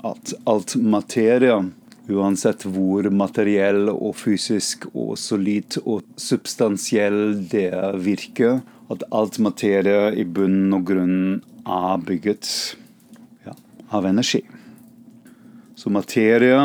at 0.07 0.33
alt 0.47 0.77
materie, 0.79 1.57
uansett 2.09 2.63
hvor 2.63 3.09
materiell 3.11 3.89
og 3.91 4.15
fysisk 4.17 4.87
og 4.93 5.17
solid 5.19 5.75
og 5.83 6.05
substansiell 6.15 7.35
det 7.51 7.73
virker, 8.05 8.61
at 8.89 9.03
alt 9.11 9.41
materie 9.43 10.13
i 10.15 10.23
bunn 10.23 10.71
og 10.73 10.87
grunn 10.87 11.19
er 11.67 11.99
bygget 12.07 12.47
ja, 13.43 13.53
av 13.91 14.07
energi. 14.07 14.41
Så 15.75 15.91
materie 15.93 16.55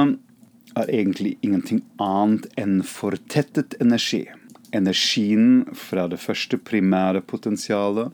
er 0.75 0.91
egentlig 0.91 1.37
ingenting 1.43 1.83
annet 2.03 2.47
enn 2.61 2.83
fortettet 2.87 3.75
energi. 3.81 4.27
Energien 4.75 5.65
fra 5.79 6.09
det 6.11 6.19
første 6.23 6.59
primære 6.59 7.23
potensialet 7.23 8.11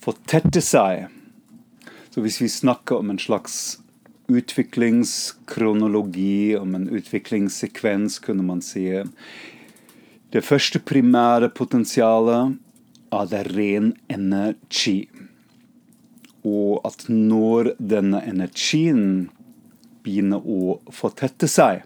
fortetter 0.00 0.60
seg. 0.64 1.06
Så 2.10 2.20
hvis 2.24 2.40
vi 2.42 2.48
snakker 2.52 2.96
om 3.00 3.10
en 3.12 3.22
slags 3.22 3.78
utviklingskronologi, 4.30 6.56
om 6.56 6.74
en 6.74 6.88
utviklingssekvens, 6.88 8.18
kunne 8.18 8.42
man 8.42 8.62
si 8.62 9.02
Det 10.30 10.44
første 10.46 10.78
primære 10.78 11.48
potensialet 11.48 12.52
er 13.10 13.26
det 13.26 13.56
ren 13.56 13.96
energi. 14.08 15.08
Og 16.46 16.80
at 16.86 17.08
når 17.08 17.74
denne 17.78 18.28
energien 18.28 19.30
begynner 20.04 20.44
å 20.44 20.78
fortette 20.94 21.48
seg, 21.50 21.82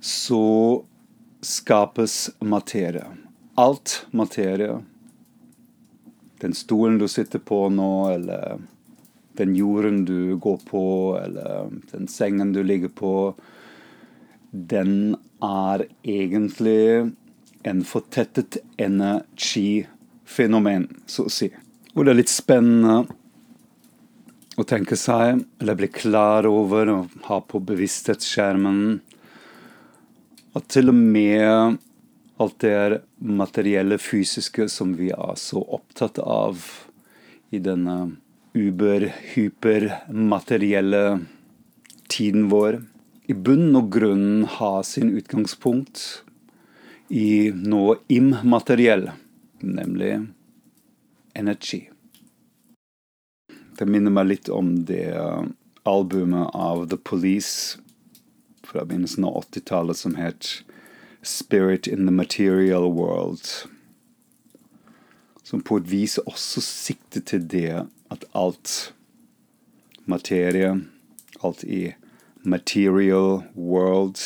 så 0.00 0.84
skapes 1.44 2.30
materie. 2.40 3.06
Alt 3.58 4.06
materie. 4.10 4.80
Den 6.38 6.54
stolen 6.54 6.98
du 6.98 7.08
sitter 7.08 7.38
på 7.38 7.68
nå, 7.74 8.10
eller 8.14 8.58
den 9.38 9.56
jorden 9.56 10.04
du 10.04 10.36
går 10.36 10.60
på, 10.66 11.18
eller 11.22 11.70
den 11.90 12.08
sengen 12.08 12.52
du 12.52 12.62
ligger 12.62 12.88
på, 12.88 13.34
den 14.50 15.16
er 15.44 15.86
egentlig 16.02 17.12
en 17.62 17.84
fortettet 17.84 18.56
energifenomen, 18.76 21.02
så 21.06 21.24
å 21.26 21.30
si. 21.32 21.50
Og 21.94 22.04
det 22.04 22.10
er 22.12 22.16
litt 22.20 22.32
spennende 22.32 23.06
å 24.58 24.64
tenke 24.66 24.96
seg, 24.98 25.44
eller 25.60 25.76
bli 25.78 25.86
klar 25.92 26.48
over 26.50 26.90
og 26.90 27.20
ha 27.28 27.38
på 27.46 27.60
bevissthetsskjermen 27.62 28.80
at 30.58 30.66
til 30.72 30.90
og 30.90 30.96
med 30.98 31.78
alt 32.38 32.60
det 32.62 33.02
materielle, 33.18 33.98
fysiske 33.98 34.68
som 34.70 34.94
vi 34.98 35.10
er 35.14 35.34
så 35.38 35.62
opptatt 35.62 36.18
av 36.22 36.86
i 37.54 37.58
denne 37.62 38.16
uber-hypermaterielle 38.58 41.20
tiden 42.08 42.48
vår, 42.52 42.82
i 43.28 43.34
bunn 43.34 43.76
og 43.76 43.92
grunn 43.92 44.44
har 44.58 44.82
sin 44.88 45.10
utgangspunkt 45.18 46.24
i 47.12 47.50
noe 47.52 47.96
immateriell, 48.08 49.10
nemlig 49.60 50.26
energi. 51.36 51.90
Det 53.78 53.86
minner 53.86 54.10
meg 54.10 54.26
litt 54.26 54.48
om 54.50 54.72
det 54.88 55.12
uh, 55.14 55.44
albumet 55.86 56.50
av 56.54 56.88
The 56.90 56.96
Police 56.98 57.78
fra 58.66 58.82
begynnelsen 58.84 59.24
av 59.24 59.44
80-tallet 59.44 59.96
som 59.96 60.16
het 60.18 60.48
Spirit 61.22 61.86
in 61.86 62.06
the 62.06 62.12
Material 62.12 62.90
World. 62.92 63.46
Som 65.42 65.62
på 65.62 65.78
et 65.78 65.86
vis 65.88 66.18
også 66.26 66.62
sikter 66.64 67.22
til 67.22 67.46
det 67.46 67.86
at 68.10 68.26
alt 68.34 68.92
materie, 70.10 70.74
alt 71.40 71.62
i 71.64 71.94
material 72.42 73.44
world, 73.54 74.18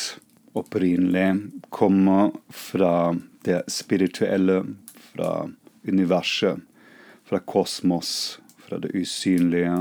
opprinnelig 0.57 1.29
kommer 1.69 2.33
fra 2.49 3.13
det 3.45 3.63
spirituelle, 3.69 4.63
fra 5.13 5.49
universet, 5.85 6.61
fra 7.23 7.39
kosmos 7.39 8.39
fra 8.73 8.79
det 8.81 8.95
usynlige 8.97 9.73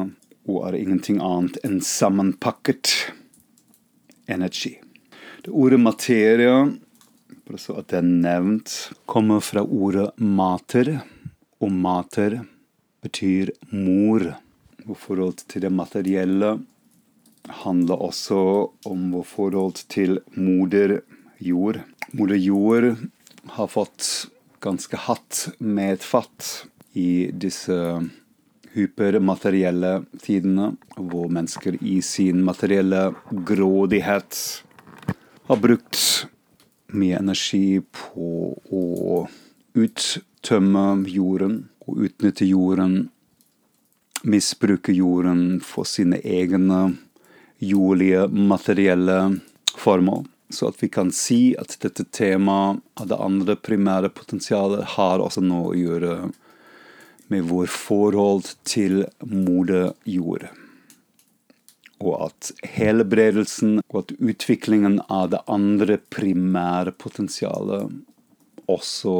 og 0.50 0.64
er 0.68 0.76
ingenting 0.76 1.20
annet 1.24 1.57
enn 1.64 1.78
sammenpakket 1.81 2.90
energi. 4.28 4.74
Det 5.42 5.48
ordet 5.50 5.81
materie, 5.81 6.52
bare 7.46 7.61
så 7.61 7.78
at 7.81 7.88
det 7.88 8.02
er 8.02 8.11
nevnt, 8.11 8.74
kommer 9.09 9.40
fra 9.40 9.62
ordet 9.64 10.11
mater, 10.20 10.98
og 11.62 11.72
mater 11.72 12.42
betyr 13.02 13.55
mor. 13.72 14.26
Vårt 14.85 15.00
forhold 15.00 15.44
til 15.48 15.64
det 15.64 15.72
materielle 15.72 16.57
handler 17.62 18.02
også 18.11 18.42
om 18.90 19.12
vårt 19.14 19.31
forhold 19.31 19.87
til 19.88 20.18
moder 20.35 21.00
jord. 21.38 21.81
Moder 22.12 22.37
jord 22.37 22.90
har 23.57 23.70
fått 23.70 24.11
ganske 24.61 24.98
hatt 25.07 25.46
med 25.59 25.96
et 25.96 26.05
fatt 26.05 26.66
i 26.98 27.31
disse 27.33 27.78
hypermaterielle 28.72 30.02
tidene, 30.22 30.72
hvor 30.96 31.28
mennesker 31.32 31.76
i 31.80 32.00
sin 32.04 32.42
materielle 32.44 33.11
grådighet 33.30 34.38
har 35.48 35.61
brukt 35.61 36.26
mye 36.92 37.18
energi 37.20 37.80
på 37.80 38.28
å 38.72 38.85
uttømme 39.78 40.87
jorden 41.08 41.56
og 41.87 42.04
utnytte 42.06 42.46
jorden, 42.48 43.08
misbruke 44.22 44.92
jorden 44.94 45.61
for 45.64 45.88
sine 45.88 46.20
egne 46.22 46.92
jordlige, 47.62 48.28
materielle 48.28 49.18
formål. 49.76 50.26
Så 50.52 50.68
at 50.68 50.82
vi 50.82 50.88
kan 50.92 51.08
si 51.16 51.54
at 51.58 51.78
dette 51.80 52.04
temaet 52.12 52.82
av 53.00 53.08
det 53.08 53.16
andre 53.16 53.56
primære 53.56 54.12
potensialet 54.12 54.85
har 54.98 55.22
også 55.24 55.40
noe 55.44 55.72
å 55.72 55.78
gjøre 55.78 56.16
med 57.33 57.49
vår 57.49 57.71
forhold 57.73 58.53
til 58.68 59.05
moder 59.25 59.92
jord. 60.09 60.49
Og 62.03 62.27
at 62.27 62.51
helbredelsen 62.66 63.79
og 63.88 64.01
at 64.03 64.14
utviklingen 64.18 64.99
av 65.07 65.31
det 65.35 65.42
andre 65.51 66.01
primære 66.12 66.95
potensialet 66.99 67.92
også 68.71 69.16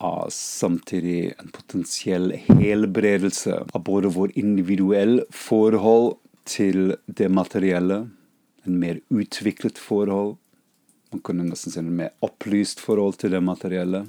er 0.00 0.30
samtidig 0.32 1.34
en 1.36 1.50
potensiell 1.52 2.32
helbredelse 2.48 3.58
av 3.66 3.82
både 3.84 4.12
vår 4.14 4.32
individuelle 4.40 5.26
forhold 5.34 6.16
til 6.48 6.94
det 7.06 7.28
materielle, 7.28 8.06
en 8.64 8.78
mer 8.80 9.00
utviklet 9.12 9.78
forhold, 9.78 10.36
man 11.10 11.22
kunne 11.26 11.44
nesten 11.48 11.74
si 11.74 11.80
en 11.82 11.92
mer 11.96 12.14
opplyst 12.24 12.80
forhold 12.80 13.18
til 13.20 13.34
det 13.34 13.42
materielle, 13.44 14.04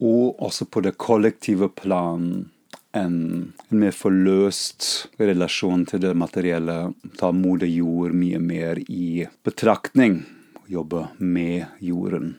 og 0.00 0.40
også 0.40 0.66
på 0.70 0.82
det 0.86 0.96
kollektive 1.00 1.68
plan 1.76 2.48
en, 2.92 3.52
en, 3.70 3.78
mer 3.78 3.94
forløst 3.94 5.08
relasjon 5.20 5.86
til 5.86 6.02
det 6.04 6.14
materielle. 6.18 6.92
Ta 7.20 7.30
moder 7.34 7.70
jord 7.70 8.14
mye 8.16 8.40
mer 8.42 8.82
i 8.88 9.26
betraktning. 9.46 10.22
Jobbe 10.70 11.08
med 11.18 11.66
jorden 11.82 12.36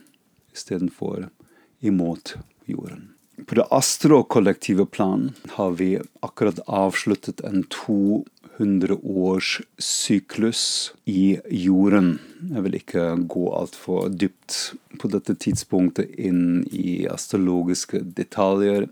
istedenfor 0.53 1.29
imot 1.81 2.35
jorden. 2.65 3.09
På 3.45 3.55
det 3.55 3.65
astrokollektive 3.71 4.85
plan 4.85 5.31
har 5.49 5.71
vi 5.71 5.99
akkurat 6.19 6.59
avsluttet 6.67 7.41
en 7.41 7.63
200 7.63 8.97
års 9.03 9.61
syklus 9.77 10.93
i 11.05 11.39
jorden. 11.49 12.19
Jeg 12.51 12.65
vil 12.67 12.77
ikke 12.77 13.05
gå 13.31 13.47
altfor 13.57 14.11
dypt 14.13 14.59
på 15.01 15.09
dette 15.09 15.35
tidspunktet 15.35 16.13
inn 16.19 16.61
i 16.69 17.07
astrologiske 17.09 18.03
detaljer. 18.19 18.89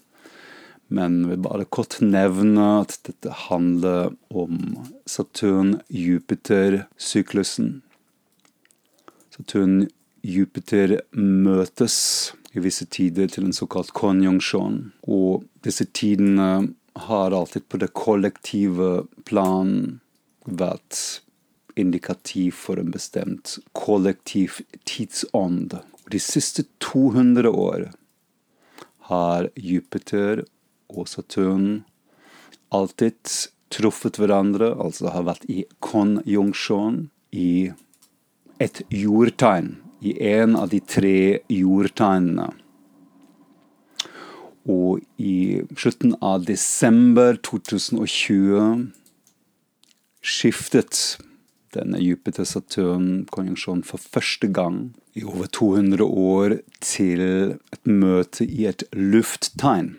Men 0.89 1.30
vil 1.30 1.38
bare 1.45 1.69
kort 1.69 2.02
nevne 2.02 2.82
at 2.82 2.97
dette 3.06 3.30
handler 3.45 4.10
om 4.34 4.73
Saturn-Jupiter-syklusen. 5.06 7.86
Saturn-Jupiter 9.38 11.06
møtes 11.13 12.34
i 12.58 12.60
visse 12.63 12.86
tider 12.89 13.28
til 13.30 13.45
en 13.45 13.54
såkalt 13.54 13.93
konjunksjon. 13.93 14.91
Og 15.06 15.45
disse 15.65 15.86
tidene 15.93 16.73
har 17.06 17.32
alltid 17.38 17.69
på 17.69 17.78
det 17.82 17.93
kollektive 17.93 19.06
plan 19.30 19.99
vært 20.49 21.21
indikativ 21.80 22.52
for 22.58 22.80
en 22.82 22.91
bestemt 22.91 23.60
kollektiv 23.78 24.60
tidsånd. 24.89 25.78
De 26.10 26.19
siste 26.19 26.65
200 26.84 27.49
år 27.49 27.89
har 29.10 29.49
Jupiter 29.56 30.43
og 30.89 31.10
Saturn 31.10 31.84
alltid 32.73 33.19
truffet 33.73 34.17
hverandre, 34.17 34.73
altså 34.73 35.12
har 35.13 35.28
vært 35.28 35.45
i 35.49 35.63
konjunksjon 35.86 37.10
i 37.36 37.71
et 38.60 38.82
jordtegn 38.91 39.78
i 40.02 40.15
en 40.32 40.56
av 40.60 40.71
de 40.71 40.80
tre 40.82 41.39
jordtegnene. 41.52 42.49
Og 44.69 44.99
i 45.17 45.62
slutten 45.80 46.15
av 46.21 46.45
desember 46.45 47.39
2020 47.45 48.89
skiftet 50.19 51.19
denne 51.73 52.02
Jupiter-Saturn-konjunksjonen 52.02 53.86
for 53.88 54.02
første 54.02 54.49
gang 54.54 54.91
i 55.17 55.23
over 55.25 55.49
200 55.54 56.06
år 56.06 56.60
til 56.86 57.23
et 57.23 57.89
møte 57.89 58.45
i 58.45 58.65
et 58.69 58.86
lufttegn. 58.93 59.95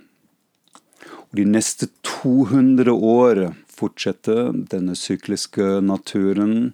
De 1.30 1.44
neste 1.46 1.86
200 2.02 2.90
år 2.92 3.54
fortsetter 3.70 4.48
denne 4.72 4.96
sykliske 4.98 5.62
naturen 5.86 6.72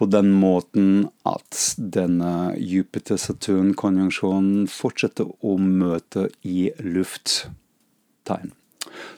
på 0.00 0.06
den 0.08 0.30
måten 0.32 1.10
at 1.28 1.76
denne 1.76 2.56
Jupiter-Saturn-konjunksjonen 2.56 4.64
fortsetter 4.72 5.28
å 5.44 5.58
møte 5.60 6.32
i 6.48 6.72
lufttegn. 6.80 8.56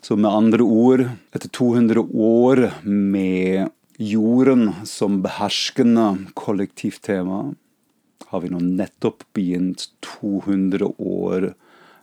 Så 0.02 0.18
med 0.18 0.34
andre 0.34 0.66
ord, 0.66 1.06
etter 1.30 1.46
200 1.54 2.02
år 2.02 2.74
med 2.82 3.70
jorden 4.02 4.82
som 4.82 5.22
beherskende 5.22 6.26
kollektivtema, 6.34 7.54
har 8.34 8.42
vi 8.42 8.50
nå 8.50 8.58
nettopp 8.66 9.22
begynt 9.36 9.94
200 10.18 10.90
år 10.98 11.54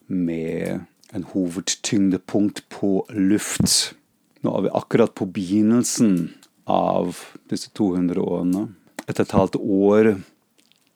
med 0.07 0.87
en 1.11 1.25
hovedtyngdepunkt 1.33 2.63
på 2.69 3.05
luft. 3.09 3.93
Nå 4.41 4.53
er 4.55 4.65
vi 4.65 4.75
akkurat 4.79 5.13
på 5.15 5.27
begynnelsen 5.27 6.31
av 6.69 7.19
disse 7.51 7.71
200 7.77 8.21
årene. 8.21 8.67
Et 9.07 9.19
et 9.19 9.35
halvt 9.35 9.57
år 9.59 10.15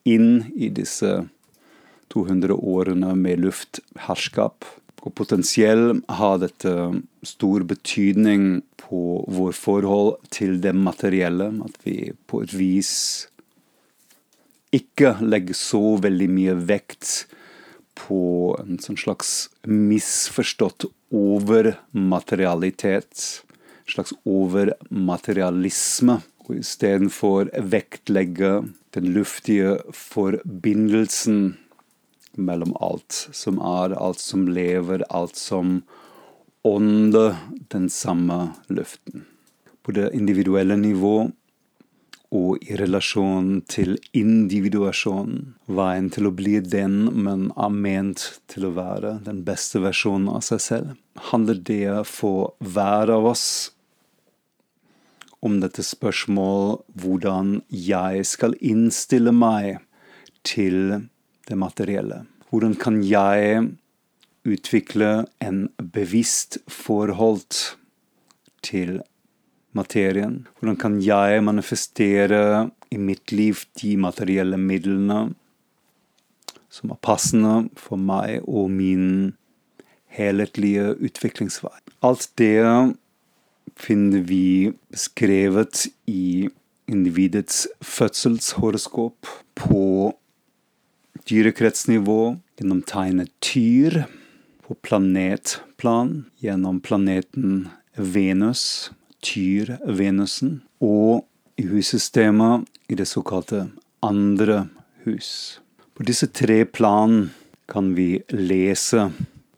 inn 0.08 0.46
i 0.56 0.70
disse 0.70 1.26
200 2.14 2.56
årene 2.56 3.14
med 3.20 3.44
luftherskap. 3.44 4.66
Og 5.06 5.14
potensielt 5.14 6.02
har 6.10 6.40
dette 6.42 6.74
stor 7.26 7.66
betydning 7.68 8.64
på 8.82 9.22
vår 9.28 9.54
forhold 9.54 10.16
til 10.34 10.62
det 10.62 10.74
materielle. 10.74 11.52
At 11.66 11.78
vi 11.84 12.14
på 12.28 12.42
et 12.46 12.54
vis 12.56 12.94
ikke 14.74 15.18
legger 15.22 15.58
så 15.58 15.98
veldig 16.02 16.30
mye 16.32 16.56
vekt 16.68 17.26
på 17.30 17.44
en 18.60 18.80
sånn 18.82 18.98
slags 19.00 19.50
misforstått 19.66 20.86
overmaterialitet 21.16 23.42
En 23.86 23.92
slags 23.94 24.14
overmaterialisme. 24.26 26.22
Og 26.46 26.56
istedenfor 26.58 27.50
vektlegge 27.74 28.64
den 28.94 29.06
luftige 29.14 29.78
forbindelsen 29.94 31.58
mellom 32.38 32.74
alt 32.82 33.30
som 33.34 33.60
er, 33.62 33.96
alt 33.98 34.22
som 34.22 34.48
lever, 34.50 35.06
alt 35.10 35.38
som 35.38 35.82
ånder 36.66 37.38
den 37.74 37.90
samme 37.90 38.54
luften. 38.68 39.26
På 39.86 39.94
det 39.94 40.14
individuelle 40.18 40.78
nivå 40.78 41.30
og 42.36 42.64
i 42.66 42.76
relasjon 42.80 43.62
til 43.72 43.96
individuasjonen. 44.18 45.54
Veien 45.78 46.10
til 46.14 46.28
å 46.30 46.34
bli 46.36 46.60
den 46.60 46.98
man 47.26 47.48
er 47.56 47.72
ment 47.72 48.26
til 48.52 48.68
å 48.68 48.74
være, 48.76 49.20
den 49.26 49.44
beste 49.48 49.82
versjonen 49.84 50.30
av 50.34 50.44
seg 50.48 50.64
selv. 50.64 50.92
Handler 51.32 51.62
det 51.72 52.04
for 52.10 52.54
hver 52.60 53.14
av 53.14 53.30
oss 53.32 53.48
om 55.46 55.60
dette 55.62 55.84
spørsmålet 55.86 57.02
hvordan 57.04 57.60
jeg 57.70 58.26
skal 58.28 58.56
innstille 58.66 59.34
meg 59.36 59.84
til 60.46 61.08
det 61.46 61.58
materielle. 61.60 62.24
Hvordan 62.50 62.76
kan 62.82 63.02
jeg 63.06 63.68
utvikle 64.46 65.26
en 65.42 65.66
bevisst 65.94 66.60
forhold 66.72 67.46
til 68.66 69.00
materien? 69.78 70.44
Hvordan 70.58 70.80
kan 70.80 71.00
jeg 71.04 71.44
manifestere 71.46 72.70
i 72.94 73.00
mitt 73.02 73.34
liv 73.36 73.66
de 73.82 73.96
materielle 74.00 74.60
midlene 74.60 75.34
som 76.72 76.92
er 76.92 77.02
passende 77.06 77.70
for 77.80 78.00
meg 78.00 78.44
og 78.44 78.70
min 78.74 79.34
helhetlige 80.16 80.94
utviklingsvei? 81.04 81.76
Alt 82.06 82.30
det 82.40 82.64
finner 83.76 84.24
vi 84.28 84.74
beskrevet 84.94 85.88
i 86.08 86.48
individets 86.92 87.66
fødselshoroskop 87.84 89.28
på 89.58 89.86
dyrekretsnivå 91.26 92.36
gjennom 92.60 92.84
tegnet 92.86 93.32
tyr, 93.44 94.06
på 94.66 94.74
planetplan 94.82 96.26
gjennom 96.42 96.80
planeten 96.82 97.68
Venus, 97.96 98.92
tyr-Venusen, 99.26 100.60
og 100.86 101.26
i 101.58 101.66
hussystemet 101.70 102.68
i 102.92 102.98
det 103.00 103.08
såkalte 103.10 103.66
andre 104.06 104.66
hus. 105.06 105.60
På 105.96 106.04
disse 106.04 106.28
tre 106.28 106.66
plan 106.66 107.30
kan 107.72 107.94
vi 107.96 108.20
lese 108.30 109.10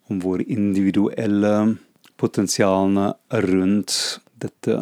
om 0.07 0.21
våre 0.23 0.45
individuelle 0.47 1.75
potensialene 2.17 3.11
rundt 3.43 4.19
dette 4.39 4.77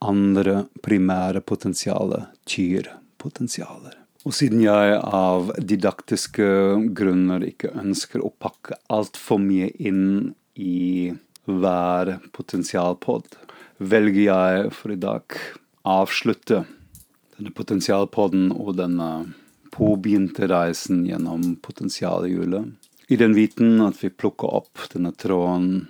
andre 0.00 0.64
primære 0.84 1.40
potensialet, 1.46 2.28
tyrpotensialer. 2.48 3.96
Og 4.28 4.34
siden 4.36 4.60
jeg 4.60 4.98
av 5.00 5.48
didaktiske 5.64 6.46
grunner 6.96 7.44
ikke 7.46 7.72
ønsker 7.80 8.20
å 8.20 8.32
pakke 8.36 8.76
altfor 8.92 9.40
mye 9.40 9.70
inn 9.80 10.34
i 10.60 11.08
hver 11.48 12.18
potensialpod, 12.36 13.24
velger 13.80 14.26
jeg 14.28 14.72
for 14.76 14.92
i 14.92 15.00
dag 15.00 15.36
avslutte 15.88 16.64
denne 17.36 17.52
potensialpodden 17.56 18.50
og 18.52 18.74
denne 18.78 19.10
påbegynte 19.72 20.48
reisen 20.50 21.06
gjennom 21.08 21.54
potensialhjulet. 21.64 22.68
I 23.10 23.16
den 23.18 23.34
viten 23.34 23.80
at 23.82 23.98
vi 24.02 24.12
plukker 24.12 24.52
opp 24.60 24.84
denne 24.92 25.14
tråden 25.16 25.88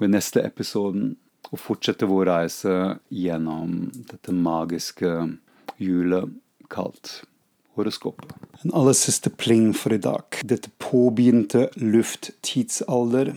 ved 0.00 0.14
neste 0.14 0.44
episoden 0.46 1.16
og 1.50 1.58
fortsetter 1.58 2.08
vår 2.08 2.30
reise 2.30 2.76
gjennom 3.12 3.90
dette 4.08 4.32
magiske 4.32 5.10
hjulet 5.80 6.30
kalt 6.70 7.20
horoskopet. 7.76 8.32
En 8.62 8.74
aller 8.76 8.94
siste 8.96 9.32
pling 9.32 9.72
for 9.76 9.96
i 9.96 10.00
dag. 10.00 10.38
Dette 10.44 10.70
påbegynte 10.78 11.66
lufttidsalder, 11.80 13.34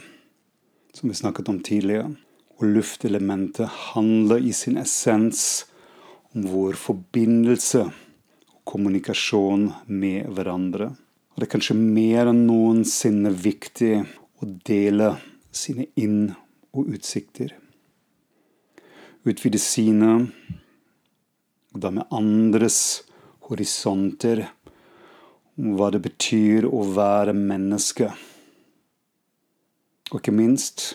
som 0.94 1.10
vi 1.10 1.18
snakket 1.18 1.50
om 1.50 1.62
tidligere. 1.64 2.14
Og 2.64 2.70
luftelementet 2.78 3.68
handler 3.92 4.40
i 4.40 4.54
sin 4.56 4.78
essens 4.80 5.66
om 6.32 6.46
vår 6.48 6.78
forbindelse 6.80 7.82
og 7.84 8.62
kommunikasjon 8.72 9.66
med 9.92 10.30
hverandre. 10.32 10.88
Og 10.96 11.42
det 11.42 11.50
er 11.50 11.52
kanskje 11.58 11.76
mer 11.76 12.32
enn 12.32 12.46
noensinne 12.48 13.34
viktig 13.36 13.98
å 14.40 14.48
dele 14.64 15.10
sine 15.52 15.90
inn- 16.00 16.32
og 16.72 16.88
utsikter. 16.96 17.52
Utvide 19.28 19.60
sine, 19.60 20.14
og 21.76 21.84
da 21.84 21.92
med 21.92 22.16
andres 22.16 22.80
horisonter, 23.50 24.48
om 25.60 25.76
hva 25.76 25.92
det 25.92 26.06
betyr 26.08 26.72
å 26.72 26.88
være 26.96 27.36
menneske. 27.36 28.14
Og 30.14 30.22
ikke 30.22 30.40
minst 30.40 30.94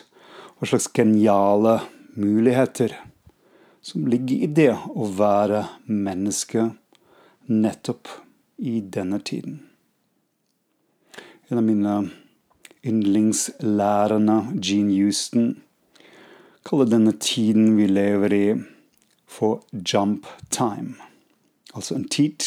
hva 0.59 0.67
slags 0.67 0.89
geniale 0.93 1.79
muligheter 2.19 2.93
som 3.81 4.07
ligger 4.07 4.43
i 4.43 4.47
det 4.51 4.73
å 4.75 5.07
være 5.15 5.63
menneske 5.87 6.65
nettopp 7.47 8.11
i 8.59 8.81
denne 8.83 9.21
tiden. 9.23 9.61
En 11.47 11.61
av 11.61 11.63
mine 11.63 11.93
yndlingslærerne, 12.85 14.37
Gene 14.59 14.97
Houston, 14.99 15.53
kaller 16.67 16.91
denne 16.91 17.15
tiden 17.23 17.77
vi 17.79 17.87
lever 17.87 18.35
i, 18.35 18.45
for 19.29 19.63
jump 19.71 20.27
time. 20.51 20.99
Altså 21.71 21.95
en 21.95 22.07
tid 22.11 22.43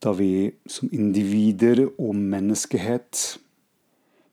da 0.00 0.14
vi 0.16 0.52
som 0.70 0.88
individer 0.94 1.88
og 1.90 2.14
menneskehet 2.14 3.40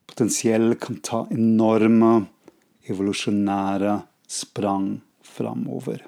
potensielt 0.08 0.80
kan 0.82 1.00
ta 1.04 1.26
enorme 1.30 2.26
evolusjonære 2.88 3.98
sprang 4.28 4.98
framover. 5.24 6.04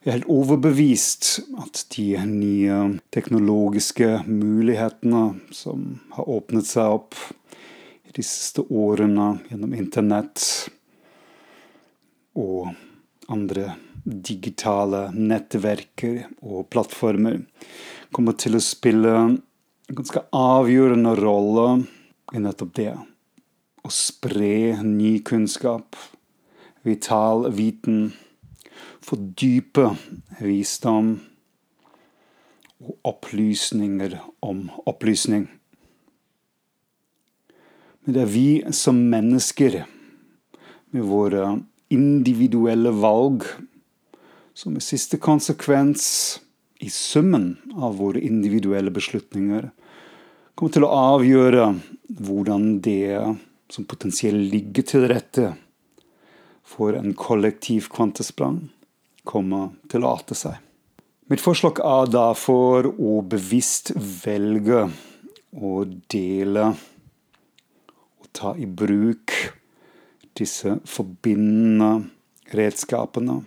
Jeg 0.00 0.08
er 0.08 0.16
helt 0.18 0.32
overbevist 0.32 1.26
at 1.60 1.82
de 1.96 2.06
nye 2.28 2.76
teknologiske 3.12 4.22
mulighetene 4.28 5.24
som 5.56 6.00
har 6.16 6.28
åpnet 6.28 6.68
seg 6.68 6.96
opp 6.98 7.16
i 8.08 8.14
de 8.16 8.24
siste 8.24 8.64
årene 8.68 9.34
gjennom 9.48 9.76
internett 9.76 10.44
og 12.40 12.72
andre 13.30 13.74
digitale 14.04 15.08
nettverker 15.14 16.24
og 16.40 16.68
plattformer, 16.72 17.42
kommer 18.10 18.36
til 18.40 18.56
å 18.56 18.64
spille 18.64 19.14
en 19.90 19.96
ganske 19.98 20.20
avgjørende 20.30 21.16
rolle 21.18 21.64
i 22.30 22.38
nettopp 22.38 22.74
det. 22.78 22.92
Å 23.82 23.90
spre 23.90 24.76
ny 24.86 25.16
kunnskap, 25.26 25.96
vital 26.86 27.48
viten, 27.56 28.12
fordype 29.02 29.88
visdom 30.38 31.16
og 32.84 32.92
opplysninger 33.10 34.14
om 34.46 34.68
opplysning. 34.86 35.48
Men 38.04 38.14
det 38.14 38.22
er 38.22 38.30
vi 38.30 38.46
som 38.70 39.00
mennesker, 39.10 39.82
med 40.94 41.06
våre 41.06 41.56
individuelle 41.90 42.94
valg, 42.94 43.42
som 44.54 44.78
i 44.78 44.82
siste 44.82 45.18
konsekvens, 45.18 46.38
i 46.80 46.88
summen 46.90 47.56
av 47.76 47.98
våre 47.98 48.22
individuelle 48.22 48.90
beslutninger, 48.94 49.68
kommer 50.60 50.74
til 50.76 50.84
å 50.84 50.96
avgjøre 51.16 51.66
hvordan 52.20 52.64
det 52.84 53.16
som 53.72 53.86
potensielt 53.88 54.50
ligger 54.52 54.84
til 54.84 55.06
rette 55.08 55.54
for 56.68 56.92
en 56.98 57.14
kollektiv 57.16 57.86
kvantesprang, 57.88 58.58
kommer 59.24 59.70
til 59.88 60.04
å 60.04 60.10
ate 60.18 60.36
seg. 60.36 60.58
Mitt 61.32 61.40
forslag 61.40 61.80
er 61.80 62.12
derfor 62.12 62.90
å 62.92 63.14
bevisst 63.24 63.94
velge 63.96 64.82
å 65.56 65.72
dele 66.12 66.66
og 68.20 68.28
ta 68.36 68.52
i 68.52 68.68
bruk 68.68 69.32
disse 70.36 70.76
forbindende 70.84 72.10
redskapene 72.52 73.40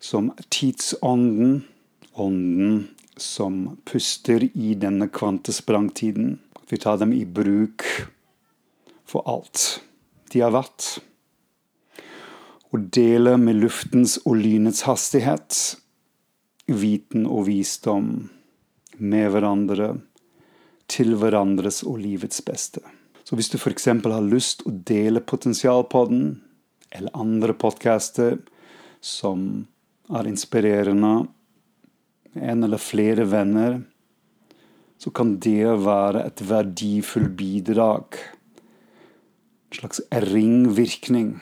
som 0.00 0.32
tidsånden, 0.48 1.58
ånden 2.16 2.86
som 3.16 3.76
puster 3.84 4.48
i 4.52 4.74
denne 4.74 5.08
kvantesprangtiden. 5.08 6.38
Vi 6.68 6.76
tar 6.76 6.98
dem 7.00 7.12
i 7.12 7.24
bruk 7.24 7.84
for 9.06 9.22
alt 9.30 9.80
de 10.32 10.42
har 10.42 10.54
vært. 10.54 10.98
Og 12.74 12.88
deler 12.92 13.38
med 13.40 13.60
luftens 13.62 14.18
og 14.24 14.40
lynets 14.42 14.84
hastighet 14.88 15.76
viten 16.66 17.26
og 17.30 17.46
visdom 17.46 18.28
med 18.98 19.30
hverandre, 19.32 19.94
til 20.86 21.16
hverandres 21.18 21.82
og 21.86 21.98
livets 22.02 22.42
beste. 22.46 22.82
Så 23.26 23.34
hvis 23.34 23.50
du 23.50 23.56
f.eks. 23.58 23.88
har 23.90 24.26
lyst 24.26 24.62
å 24.66 24.72
dele 24.86 25.22
Potensialpodden 25.22 26.36
eller 26.94 27.18
andre 27.18 27.56
podcaster 27.58 28.38
som 29.02 29.66
er 30.14 30.28
inspirerende, 30.30 31.26
en 32.36 32.64
eller 32.66 32.80
flere 32.80 33.26
venner, 33.28 33.80
så 34.98 35.12
kan 35.12 35.36
det 35.42 35.76
være 35.84 36.24
et 36.26 36.42
verdifullt 36.48 37.34
bidrag. 37.36 38.16
En 39.70 39.80
slags 39.80 40.00
ringvirkning 40.10 41.36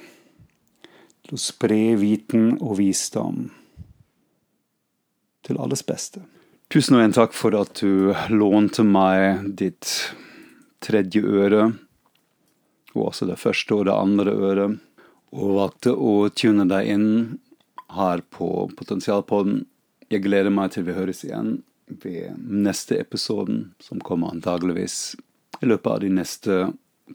til 1.24 1.36
å 1.36 1.40
spre 1.40 1.94
viten 2.00 2.56
og 2.60 2.78
visdom 2.80 3.46
til 5.44 5.60
alles 5.60 5.84
beste. 5.86 6.24
Tusen 6.72 6.96
og 6.96 7.04
en 7.04 7.14
takk 7.14 7.34
for 7.36 7.54
at 7.58 7.78
du 7.78 8.14
lånte 8.32 8.82
meg 8.86 9.52
ditt 9.60 9.90
tredje 10.84 11.20
øre, 11.22 11.68
og 12.94 13.10
også 13.10 13.28
det 13.28 13.38
første 13.40 13.76
og 13.76 13.86
det 13.88 13.94
andre 13.94 14.34
øret, 14.34 14.80
og 15.34 15.56
valgte 15.58 15.94
å 15.94 16.28
tune 16.34 16.66
deg 16.70 16.90
inn 16.94 17.08
her 17.94 18.22
på 18.34 18.68
Potensialpodden. 18.76 19.64
Jeg 20.12 20.24
gleder 20.26 20.52
meg 20.52 20.74
til 20.74 20.84
vi 20.86 20.96
høres 20.96 21.22
igjen 21.24 21.62
ved 21.88 22.36
neste 22.38 22.98
episoden, 23.00 23.74
som 23.80 24.00
kommer 24.04 24.32
antageligvis 24.32 25.14
i 25.62 25.68
løpet 25.68 25.90
av 25.92 26.02
de 26.04 26.10
neste 26.12 26.58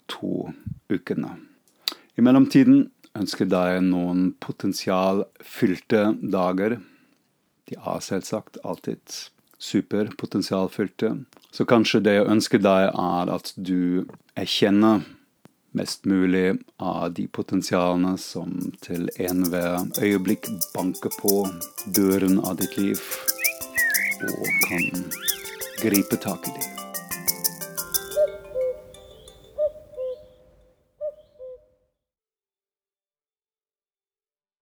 to 0.10 0.50
ukene. 0.90 1.36
I 2.18 2.26
mellomtiden 2.26 2.88
ønsker 3.18 3.50
deg 3.50 3.82
noen 3.86 4.32
potensialfylte 4.42 6.04
dager. 6.22 6.80
De 7.70 7.78
er 7.78 8.04
selvsagt 8.06 8.60
alltid 8.64 9.20
superpotensialfylte. 9.60 11.14
Så 11.52 11.66
kanskje 11.68 12.04
det 12.06 12.16
jeg 12.20 12.30
ønsker 12.32 12.62
deg, 12.64 12.90
er 12.94 13.32
at 13.34 13.54
du 13.58 14.06
erkjenner 14.40 15.04
mest 15.72 16.06
mulig 16.06 16.58
av 16.78 17.14
de 17.14 17.28
potensialene 17.28 18.16
som 18.18 18.56
til 18.86 19.10
enhver 19.20 19.86
øyeblikk 20.02 20.50
banker 20.74 21.14
på 21.22 21.36
døren 21.96 22.40
av 22.42 22.58
ditt 22.62 22.78
liv, 22.78 23.00
og 24.26 24.52
kan 24.68 25.08
gripe 25.84 26.20
tak 26.20 26.48
i 26.48 26.58
dem. 26.58 26.79